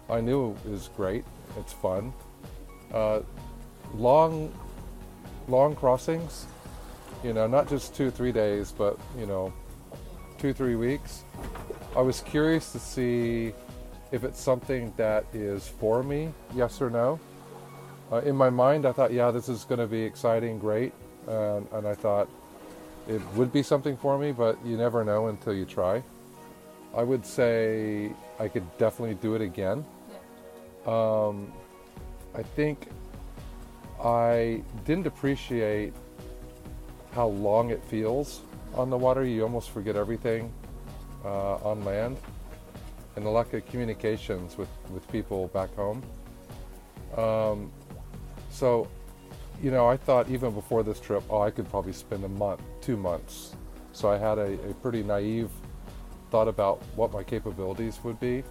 I 0.10 0.22
knew 0.22 0.56
is 0.68 0.90
great, 0.96 1.24
it's 1.58 1.74
fun. 1.74 2.14
Uh, 2.94 3.22
long, 3.96 4.54
long 5.48 5.76
crossings 5.76 6.46
you 7.24 7.34
know, 7.34 7.48
not 7.48 7.70
just 7.70 7.96
two, 7.96 8.12
three 8.12 8.32
days, 8.32 8.72
but, 8.72 8.98
you 9.18 9.26
know, 9.26 9.54
two, 10.38 10.54
three 10.54 10.76
weeks. 10.76 11.24
I 11.96 12.02
was 12.02 12.22
curious 12.22 12.72
to 12.72 12.80
see 12.80 13.54
if 14.12 14.24
it's 14.24 14.40
something 14.40 14.94
that 14.98 15.26
is 15.34 15.68
for 15.68 16.04
me, 16.04 16.34
yes 16.56 16.82
or 16.82 16.90
no. 16.90 17.20
Uh, 18.12 18.18
in 18.18 18.36
my 18.36 18.50
mind, 18.50 18.86
I 18.86 18.92
thought, 18.92 19.14
yeah, 19.14 19.32
this 19.32 19.48
is 19.48 19.64
going 19.64 19.80
to 19.80 19.88
be 19.88 20.02
exciting, 20.02 20.60
great. 20.60 20.94
And, 21.28 21.68
and 21.72 21.88
I 21.88 21.94
thought 21.94 22.28
it 23.08 23.22
would 23.36 23.54
be 23.54 23.64
something 23.64 23.96
for 23.96 24.18
me, 24.18 24.32
but 24.32 24.58
you 24.66 24.78
never 24.78 25.04
know 25.04 25.28
until 25.28 25.54
you 25.54 25.66
try. 25.66 26.04
I 26.96 27.04
would 27.04 27.26
say 27.26 28.12
I 28.40 28.48
could 28.48 28.66
definitely 28.78 29.16
do 29.16 29.36
it 29.36 29.42
again. 29.42 29.86
Um, 30.86 31.54
I 32.36 32.44
think 32.44 32.88
I 34.04 34.64
didn't 34.84 35.08
appreciate 35.08 35.94
how 37.14 37.28
long 37.28 37.70
it 37.70 37.84
feels 37.86 38.42
on 38.74 38.90
the 38.90 38.98
water. 38.98 39.26
You 39.26 39.44
almost 39.44 39.70
forget 39.72 39.96
everything 39.96 40.52
uh, 41.26 41.56
on 41.56 41.84
land, 41.84 42.18
and 43.16 43.26
the 43.26 43.30
lack 43.30 43.54
of 43.54 43.66
communications 43.68 44.58
with, 44.58 44.70
with 44.90 45.10
people 45.12 45.48
back 45.50 45.74
home. 45.76 46.02
Um, 47.18 47.72
so, 48.50 48.88
you 49.62 49.72
know, 49.72 49.88
I 49.88 49.98
thought 49.98 50.30
even 50.30 50.54
before 50.54 50.84
this 50.84 51.00
trip, 51.00 51.24
oh, 51.30 51.42
I 51.42 51.52
could 51.52 51.70
probably 51.70 51.94
spend 51.94 52.24
a 52.24 52.30
month, 52.30 52.62
two 52.82 52.98
months. 52.98 53.56
So 53.94 54.10
I 54.10 54.18
had 54.18 54.38
a, 54.38 54.54
a 54.70 54.74
pretty 54.76 55.04
naive 55.04 55.50
thought 56.32 56.48
about 56.48 56.82
what 56.96 57.12
my 57.12 57.24
capabilities 57.24 58.00
would 58.04 58.20
be. 58.20 58.44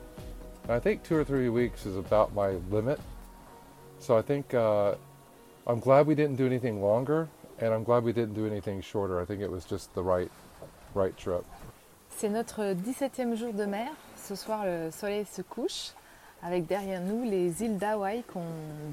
And 0.65 0.73
I 0.73 0.79
think 0.79 1.03
two 1.03 1.17
or 1.17 1.25
three 1.25 1.49
weeks 1.49 1.87
is 1.87 1.97
about 1.97 2.35
my 2.35 2.51
limit. 2.71 3.01
So 3.99 4.17
I 4.17 4.23
think 4.23 4.53
uh, 4.53 4.95
I'm 5.67 5.81
glad 5.81 6.07
we 6.07 6.15
didn't 6.15 6.37
do 6.37 6.47
anything 6.47 6.83
longer, 6.83 7.29
and 7.61 7.75
I'm 7.75 7.85
glad 7.85 8.05
we 8.05 8.13
didn't 8.13 8.35
do 8.35 8.47
anything 8.47 8.81
shorter. 8.81 9.21
I 9.21 9.25
think 9.25 9.41
it 9.41 9.51
was 9.51 9.65
just 9.65 9.95
the 9.95 10.03
right, 10.03 10.31
right 10.95 11.17
trip. 11.17 11.45
C'est 12.09 12.29
notre 12.29 12.75
17e 12.75 13.37
jour 13.37 13.53
de 13.53 13.65
mer. 13.65 13.89
Ce 14.17 14.35
soir, 14.35 14.65
le 14.65 14.91
soleil 14.91 15.25
se 15.25 15.43
couche 15.43 15.93
avec 16.43 16.67
derrière 16.67 17.01
nous 17.01 17.23
les 17.25 17.63
îles 17.63 17.77
d'Hawaï 17.77 18.23
qu'on 18.33 18.45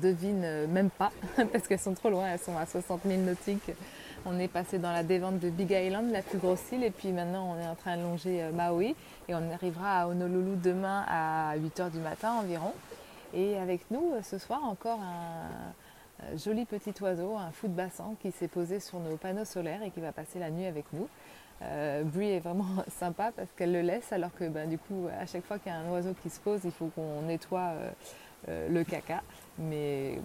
devine 0.01 0.67
même 0.67 0.89
pas 0.89 1.12
parce 1.51 1.67
qu'elles 1.67 1.80
sont 1.80 1.93
trop 1.93 2.10
loin, 2.10 2.27
elles 2.27 2.39
sont 2.39 2.58
à 2.58 2.65
60 2.65 3.01
000 3.06 3.21
nautiques. 3.21 3.71
On 4.25 4.38
est 4.39 4.49
passé 4.49 4.80
dans 4.80 4.91
la 4.91 5.03
dévente 5.03 5.39
de 5.39 5.49
Big 5.49 5.71
Island, 5.71 6.12
la 6.12 6.21
plus 6.21 6.38
grosse 6.38 6.71
île, 6.73 6.84
et 6.84 6.91
puis 6.91 7.13
maintenant 7.13 7.56
on 7.56 7.62
est 7.62 7.67
en 7.67 7.75
train 7.75 7.95
de 7.95 8.01
longer 8.01 8.43
euh, 8.43 8.51
Maui 8.51 8.95
et 9.30 9.36
on 9.36 9.51
arrivera 9.51 10.01
à 10.01 10.08
Honolulu 10.08 10.58
demain 10.58 11.06
à 11.08 11.56
8h 11.58 11.91
du 11.91 11.99
matin 11.99 12.34
environ. 12.34 12.73
Et 13.34 13.58
avec 13.58 13.89
nous 13.91 14.13
euh, 14.13 14.21
ce 14.23 14.38
soir 14.38 14.63
encore 14.65 14.99
un 14.99 15.73
joli 16.36 16.65
petit 16.65 16.93
oiseau, 17.01 17.36
un 17.38 17.51
fou 17.51 17.67
de 17.67 17.73
bassin 17.73 18.15
qui 18.19 18.32
s'est 18.32 18.47
posé 18.47 18.80
sur 18.80 18.99
nos 18.99 19.17
panneaux 19.17 19.45
solaires 19.45 19.84
et 19.84 19.91
qui 19.91 19.99
va 19.99 20.12
passer 20.12 20.39
la 20.39 20.49
nuit 20.49 20.65
avec 20.65 20.86
nous. 20.93 21.08
Euh, 21.63 22.03
Brie 22.03 22.32
est 22.32 22.39
vraiment 22.39 22.65
sympa 22.88 23.32
parce 23.36 23.49
qu'elle 23.56 23.71
le 23.71 23.82
laisse 23.82 24.12
alors 24.12 24.34
que 24.34 24.47
ben, 24.47 24.69
du 24.69 24.77
coup 24.77 25.08
à 25.19 25.25
chaque 25.25 25.45
fois 25.45 25.58
qu'il 25.58 25.71
y 25.71 25.75
a 25.75 25.77
un 25.80 25.89
oiseau 25.89 26.13
qui 26.21 26.30
se 26.30 26.39
pose 26.39 26.62
il 26.63 26.71
faut 26.71 26.88
qu'on 26.88 27.23
nettoie 27.23 27.71
euh, 27.71 27.91
euh, 28.49 28.69
le 28.69 28.84
caca. 28.84 29.23
Mais 29.58 30.19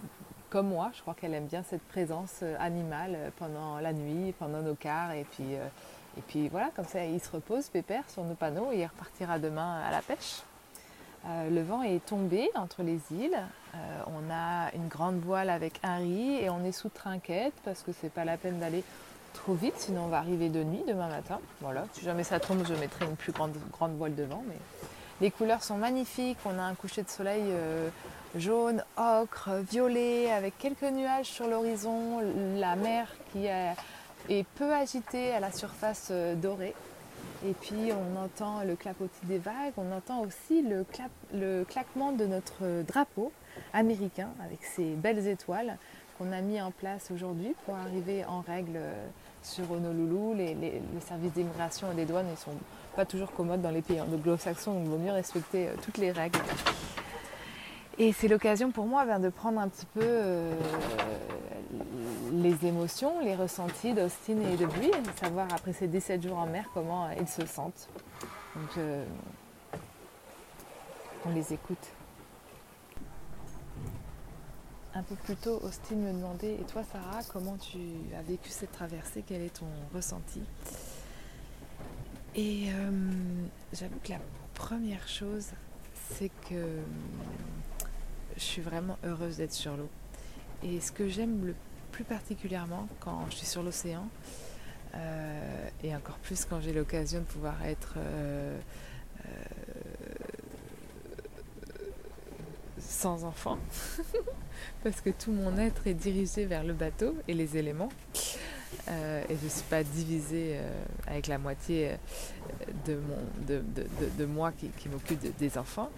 comme 0.49 0.69
moi 0.69 0.91
je 0.93 1.01
crois 1.01 1.15
qu'elle 1.15 1.33
aime 1.33 1.47
bien 1.47 1.63
cette 1.63 1.83
présence 1.83 2.39
euh, 2.43 2.55
animale 2.59 3.17
pendant 3.37 3.79
la 3.79 3.93
nuit 3.93 4.33
pendant 4.37 4.61
nos 4.61 4.75
quarts. 4.75 5.13
Et 5.13 5.25
puis, 5.31 5.53
et 5.53 6.21
puis 6.27 6.49
voilà 6.49 6.69
comme 6.75 6.85
ça 6.85 7.03
il 7.03 7.19
se 7.19 7.31
repose 7.31 7.69
pépère 7.69 8.07
sur 8.09 8.23
nos 8.23 8.35
panneaux 8.35 8.71
et 8.71 8.79
il 8.79 8.85
repartira 8.85 9.39
demain 9.39 9.81
à 9.81 9.91
la 9.91 10.01
pêche. 10.01 10.43
Le 11.25 11.61
vent 11.61 11.81
est 11.83 12.05
tombé 12.05 12.49
entre 12.53 12.83
les 12.83 12.99
îles 13.11 13.39
on 14.07 14.31
a 14.31 14.73
une 14.75 14.87
grande 14.87 15.19
voile 15.19 15.49
avec 15.49 15.79
un 15.83 15.97
riz 15.97 16.35
et 16.35 16.49
on 16.49 16.63
est 16.63 16.71
sous 16.71 16.89
trinquette 16.89 17.53
parce 17.65 17.81
que 17.81 17.91
c'est 17.99 18.11
pas 18.11 18.25
la 18.25 18.37
peine 18.37 18.59
d'aller 18.59 18.83
trop 19.33 19.53
vite, 19.53 19.75
sinon 19.77 20.03
on 20.05 20.07
va 20.07 20.19
arriver 20.19 20.49
de 20.49 20.63
nuit 20.63 20.83
demain 20.87 21.09
matin. 21.09 21.39
Voilà, 21.61 21.85
si 21.93 22.03
jamais 22.03 22.23
ça 22.23 22.39
tombe, 22.39 22.63
je 22.65 22.73
mettrai 22.75 23.05
une 23.05 23.15
plus 23.15 23.31
grande, 23.31 23.53
grande 23.71 23.95
voile 23.97 24.15
devant. 24.15 24.43
Mais 24.47 24.57
les 25.21 25.31
couleurs 25.31 25.63
sont 25.63 25.77
magnifiques. 25.77 26.37
On 26.45 26.57
a 26.57 26.61
un 26.61 26.75
coucher 26.75 27.03
de 27.03 27.09
soleil 27.09 27.43
euh, 27.47 27.89
jaune, 28.35 28.83
ocre, 28.97 29.49
violet, 29.69 30.31
avec 30.31 30.57
quelques 30.57 30.83
nuages 30.83 31.27
sur 31.27 31.47
l'horizon, 31.47 32.21
la 32.55 32.75
mer 32.75 33.07
qui 33.31 33.47
est 33.47 34.45
peu 34.55 34.73
agitée 34.73 35.33
à 35.33 35.39
la 35.39 35.51
surface 35.51 36.09
euh, 36.11 36.35
dorée. 36.35 36.75
Et 37.45 37.53
puis 37.53 37.91
on 37.91 38.23
entend 38.23 38.63
le 38.63 38.75
clapotis 38.75 39.25
des 39.25 39.37
vagues, 39.37 39.73
on 39.75 39.91
entend 39.91 40.21
aussi 40.21 40.63
le, 40.63 41.65
claquement 41.65 42.13
de 42.13 42.25
notre 42.25 42.83
drapeau 42.83 43.33
américain 43.73 44.29
avec 44.45 44.63
ses 44.63 44.93
belles 44.93 45.27
étoiles 45.27 45.77
qu'on 46.17 46.31
a 46.31 46.39
mis 46.39 46.61
en 46.61 46.71
place 46.71 47.11
aujourd'hui 47.13 47.53
pour 47.65 47.75
arriver 47.75 48.23
en 48.25 48.41
règle 48.41 48.75
euh, 48.75 49.07
sur 49.41 49.69
Honolulu. 49.71 50.37
Les, 50.37 50.53
les, 50.53 50.81
services 51.05 51.33
d'immigration 51.33 51.91
et 51.91 51.95
des 51.95 52.05
douanes 52.05 52.29
ne 52.29 52.35
sont 52.35 52.55
pas 52.95 53.05
toujours 53.05 53.31
commodes 53.31 53.61
dans 53.61 53.71
les 53.71 53.81
pays 53.81 53.99
anglo-saxons, 53.99 54.73
donc 54.73 54.83
il 54.85 54.89
vaut 54.89 54.97
mieux 54.97 55.11
respecter 55.11 55.67
euh, 55.67 55.71
toutes 55.81 55.97
les 55.97 56.11
règles. 56.11 56.39
Et 57.97 58.13
c'est 58.13 58.27
l'occasion 58.27 58.71
pour 58.71 58.85
moi 58.85 59.05
de 59.19 59.29
prendre 59.29 59.59
un 59.59 59.67
petit 59.67 59.85
peu 59.87 60.01
euh, 60.03 60.53
les 62.33 62.65
émotions, 62.65 63.19
les 63.21 63.35
ressentis 63.35 63.93
d'Austin 63.93 64.39
et 64.41 64.57
de 64.57 64.65
de 64.65 65.19
savoir 65.19 65.47
après 65.53 65.73
ces 65.73 65.87
17 65.87 66.27
jours 66.27 66.37
en 66.37 66.47
mer 66.47 66.65
comment 66.73 67.09
ils 67.11 67.27
se 67.27 67.45
sentent. 67.45 67.87
Donc 68.55 68.77
euh, 68.77 69.05
on 71.25 71.29
les 71.31 71.53
écoute. 71.53 71.87
Un 74.95 75.03
peu 75.03 75.15
plus 75.15 75.35
tôt, 75.35 75.59
Austin 75.63 75.95
me 75.95 76.13
demandait 76.13 76.53
Et 76.53 76.65
toi, 76.65 76.83
Sarah, 76.83 77.21
comment 77.31 77.57
tu 77.57 77.79
as 78.17 78.21
vécu 78.21 78.49
cette 78.49 78.71
traversée? 78.71 79.23
Quel 79.25 79.41
est 79.41 79.57
ton 79.57 79.65
ressenti? 79.93 80.41
Et 82.35 82.67
euh, 82.71 83.11
j'avoue 83.73 83.99
que 84.03 84.11
la 84.11 84.19
première 84.53 85.07
chose, 85.07 85.47
c'est 86.11 86.29
que 86.29 86.53
euh, 86.53 86.81
je 88.35 88.41
suis 88.41 88.61
vraiment 88.61 88.97
heureuse 89.03 89.37
d'être 89.37 89.53
sur 89.53 89.75
l'eau. 89.75 89.89
Et 90.61 90.79
ce 90.79 90.91
que 90.91 91.07
j'aime 91.07 91.45
le 91.47 91.55
plus 91.93 92.03
particulièrement 92.03 92.87
quand 92.99 93.27
je 93.29 93.35
suis 93.37 93.45
sur 93.45 93.63
l'océan, 93.63 94.09
euh, 94.95 95.69
et 95.83 95.95
encore 95.95 96.17
plus 96.17 96.43
quand 96.43 96.59
j'ai 96.59 96.73
l'occasion 96.73 97.19
de 97.19 97.25
pouvoir 97.25 97.63
être 97.65 97.93
euh, 97.97 98.59
euh, 99.25 99.29
sans 102.79 103.23
enfant, 103.23 103.59
parce 104.83 105.01
que 105.01 105.11
tout 105.11 105.31
mon 105.31 105.57
être 105.57 105.85
est 105.85 105.93
dirigé 105.93 106.45
vers 106.45 106.63
le 106.63 106.73
bateau 106.73 107.15
et 107.27 107.33
les 107.33 107.57
éléments. 107.57 107.89
Et 108.87 109.35
je 109.39 109.45
ne 109.45 109.49
suis 109.49 109.63
pas 109.69 109.83
divisée 109.83 110.59
avec 111.07 111.27
la 111.27 111.37
moitié 111.37 111.95
de, 112.85 114.25
moi 114.25 114.51
qui, 114.51 114.89
m'occupe 114.89 115.37
des 115.37 115.57
enfants. 115.57 115.89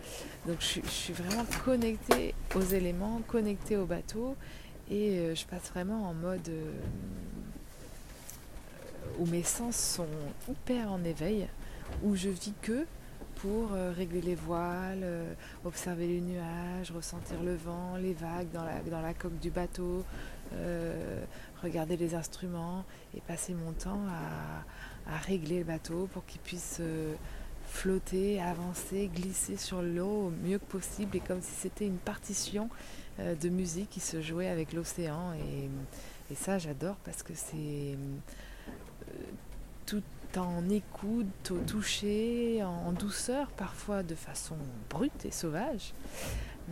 Donc 0.46 0.58
je, 0.60 0.82
suis 0.88 1.14
vraiment 1.14 1.46
connectée 1.64 2.36
aux 2.54 2.62
éléments, 2.62 3.22
connectée 3.28 3.78
au 3.78 3.86
bateau 3.86 4.36
et 4.90 5.18
euh, 5.18 5.36
je 5.36 5.46
passe 5.46 5.70
vraiment 5.72 6.10
en 6.10 6.14
mode 6.14 6.48
euh, 6.50 6.72
où 9.20 9.26
mes 9.26 9.44
sens 9.44 9.76
sont 9.76 10.08
hyper 10.50 10.92
en 10.92 11.04
éveil, 11.04 11.48
où 12.04 12.16
je 12.16 12.30
vis 12.30 12.54
que 12.62 12.86
pour 13.36 13.74
euh, 13.74 13.92
régler 13.92 14.22
les 14.22 14.36
voiles, 14.36 15.06
observer 15.64 16.08
les 16.08 16.22
nuages, 16.22 16.92
ressentir 16.92 17.42
le 17.44 17.56
vent, 17.56 17.96
les 17.98 18.14
vagues 18.14 18.52
dans 18.52 19.02
la, 19.02 19.14
coque 19.14 19.40
du 19.40 19.50
bateau, 19.50 20.04
regarder 21.62 21.98
les 21.98 22.16
instruments 22.16 22.86
et 23.16 23.22
passer 23.22 23.54
mon 23.54 23.74
temps 23.74 24.02
à, 25.08 25.18
régler 25.28 25.60
le 25.60 25.66
bateau 25.66 26.10
pour 26.14 26.26
qu'il 26.26 26.42
puisse 26.42 26.82
flotter, 27.68 28.42
avancer, 28.42 29.10
glisser 29.14 29.58
sur 29.58 29.82
l'eau 29.82 30.28
au 30.28 30.34
mieux 30.46 30.60
que 30.60 30.66
possible 30.66 31.18
et 31.18 31.20
comme 31.20 31.42
si 31.42 31.52
c'était 31.52 31.86
une 31.86 31.98
partition 31.98 32.70
euh, 33.20 33.36
de 33.36 33.50
musique 33.50 33.90
qui 33.90 34.00
se 34.00 34.22
jouait 34.22 34.50
avec 34.50 34.74
l'océan 34.74 35.34
et, 35.34 35.70
ça 36.36 36.58
j'adore 36.58 36.96
parce 37.06 37.22
que 37.22 37.34
c'est 37.36 37.96
tout 39.86 40.02
en 40.38 40.70
écoute, 40.70 41.52
au 41.52 41.58
toucher, 41.60 42.64
en, 42.64 42.92
douceur, 42.92 43.48
parfois 43.52 44.04
de 44.04 44.16
façon 44.16 44.56
brute 44.90 45.26
et 45.26 45.32
sauvage. 45.32 45.94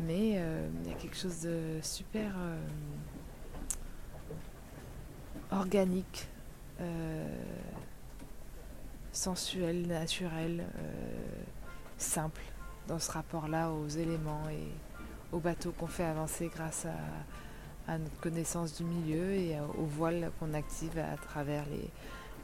Mais 0.07 0.33
euh, 0.35 0.67
il 0.83 0.89
y 0.89 0.93
a 0.93 0.97
quelque 0.97 1.15
chose 1.15 1.41
de 1.41 1.79
super 1.81 2.33
euh, 2.37 2.57
organique, 5.51 6.27
euh, 6.81 7.25
sensuel, 9.13 9.87
naturel, 9.87 10.65
simple 11.97 12.41
dans 12.87 12.99
ce 12.99 13.11
rapport-là 13.11 13.71
aux 13.71 13.87
éléments 13.87 14.49
et 14.49 14.67
au 15.31 15.39
bateau 15.39 15.71
qu'on 15.71 15.87
fait 15.87 16.03
avancer 16.03 16.49
grâce 16.53 16.85
à, 16.85 17.97
notre 17.97 18.17
connaissance 18.21 18.77
du 18.77 18.85
milieu 18.85 19.33
et 19.33 19.57
aux 19.77 19.85
voiles 19.85 20.31
qu'on 20.39 20.53
active 20.53 20.97
à 20.99 21.17
travers 21.17 21.65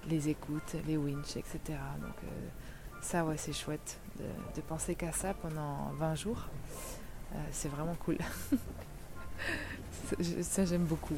les, 0.10 0.30
écoutes, 0.30 0.76
les 0.86 0.98
winches, 0.98 1.38
etc. 1.38 1.60
Donc 2.02 2.16
euh, 2.24 2.48
ça, 3.02 3.24
ouais, 3.24 3.38
c'est 3.38 3.54
chouette 3.54 4.00
de, 4.18 4.62
penser 4.62 4.96
qu'à 4.96 5.14
ça 5.14 5.34
pendant 5.34 5.92
20 5.98 6.16
jours. 6.16 6.48
Euh, 7.34 7.38
c'est 7.52 7.70
vraiment 7.70 7.96
cool. 8.04 8.18
ça, 10.42 10.66
j'aime 10.66 10.84
beaucoup. 10.86 11.16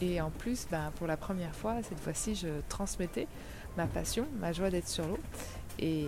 Et 0.00 0.20
en 0.20 0.30
plus, 0.30 0.66
ben, 0.70 0.90
pour 0.96 1.06
la 1.06 1.18
première 1.18 1.54
fois, 1.54 1.82
cette 1.82 2.00
fois-ci, 2.00 2.36
je 2.36 2.48
transmettais 2.68 3.26
ma 3.76 3.86
passion, 3.86 4.26
ma 4.38 4.52
joie 4.52 4.70
d'être 4.70 4.88
sur 4.88 5.06
l'eau 5.06 5.18
et 5.78 6.06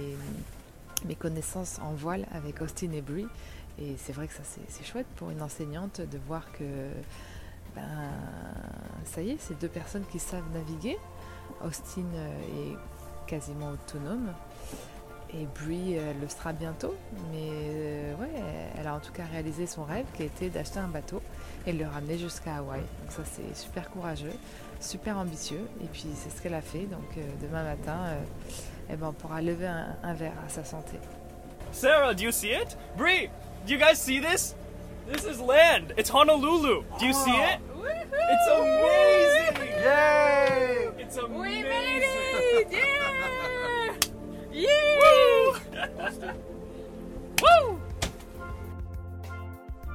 mes 1.05 1.15
connaissances 1.15 1.79
en 1.81 1.93
voile 1.93 2.27
avec 2.33 2.61
Austin 2.61 2.93
et 2.93 3.01
Brie. 3.01 3.29
Et 3.79 3.97
c'est 3.97 4.13
vrai 4.13 4.27
que 4.27 4.35
ça, 4.35 4.43
c'est 4.45 4.85
chouette 4.85 5.07
pour 5.17 5.31
une 5.31 5.43
enseignante 5.43 6.01
de 6.01 6.19
voir 6.27 6.51
que, 6.53 6.91
ben, 7.75 8.11
ça 9.05 9.23
y 9.23 9.31
est, 9.31 9.37
c'est 9.39 9.59
deux 9.59 9.69
personnes 9.69 10.05
qui 10.11 10.19
savent 10.19 10.45
naviguer, 10.53 10.99
Austin 11.65 12.05
est 12.13 12.77
quasiment 13.27 13.71
autonome. 13.71 14.33
Et 15.33 15.47
Brie 15.47 15.95
elle 15.95 16.19
le 16.21 16.29
sera 16.29 16.53
bientôt. 16.53 16.95
Mais 17.31 17.49
euh, 17.51 18.17
ouais 18.17 18.31
elle 18.77 18.87
a 18.87 18.95
en 18.95 18.99
tout 18.99 19.13
cas 19.13 19.25
réalisé 19.31 19.67
son 19.67 19.85
rêve 19.85 20.07
qui 20.17 20.25
était 20.25 20.49
d'acheter 20.49 20.81
un 20.81 20.89
bateau 20.89 21.20
et 21.67 21.73
le 21.73 21.87
ramener 21.87 22.19
jusqu'à 22.19 22.57
Hawaï. 22.57 22.81
Donc 22.81 23.11
ça 23.11 23.23
c'est 23.25 23.57
super 23.57 23.91
courageux, 23.91 24.33
super 24.81 25.19
ambitieux 25.19 25.67
et 25.83 25.87
puis 25.87 26.07
c'est 26.15 26.31
ce 26.31 26.41
qu'elle 26.43 26.55
a 26.55 26.61
fait. 26.63 26.87
Donc 26.87 27.17
euh, 27.17 27.21
demain 27.43 27.63
matin, 27.65 27.99
euh, 28.07 28.21
eh 28.91 28.97
ben, 28.97 29.09
on 29.09 29.13
pourra 29.13 29.41
lever 29.43 29.67
un, 29.67 29.97
un 30.03 30.15
verre 30.15 30.33
à 30.47 30.49
sa 30.49 30.65
santé. 30.65 30.99
Sarah, 31.73 32.15
do 32.15 32.25
you 32.25 32.33
see 32.33 32.51
it? 32.51 32.77
Bree, 32.97 33.29
do 33.67 33.73
you 33.73 33.79
guys 33.79 33.97
see 33.97 34.21
this? 34.21 34.55
This 35.11 35.25
is 35.25 35.41
land. 35.41 35.93
It's 35.97 36.11
Honolulu. 36.11 36.85
Do 36.99 37.07
you 37.07 37.13
see 37.13 37.31
it? 37.31 37.59
It's 38.33 38.49
amazing. 38.49 39.57
Yay! 39.83 40.89
It's 40.99 41.17
amazing. 41.17 41.41
We 41.41 41.63
made 41.63 42.03
it! 42.03 42.69
Yeah! 42.71 43.95
Yeah! 44.53 45.55
Woo! 47.41 47.81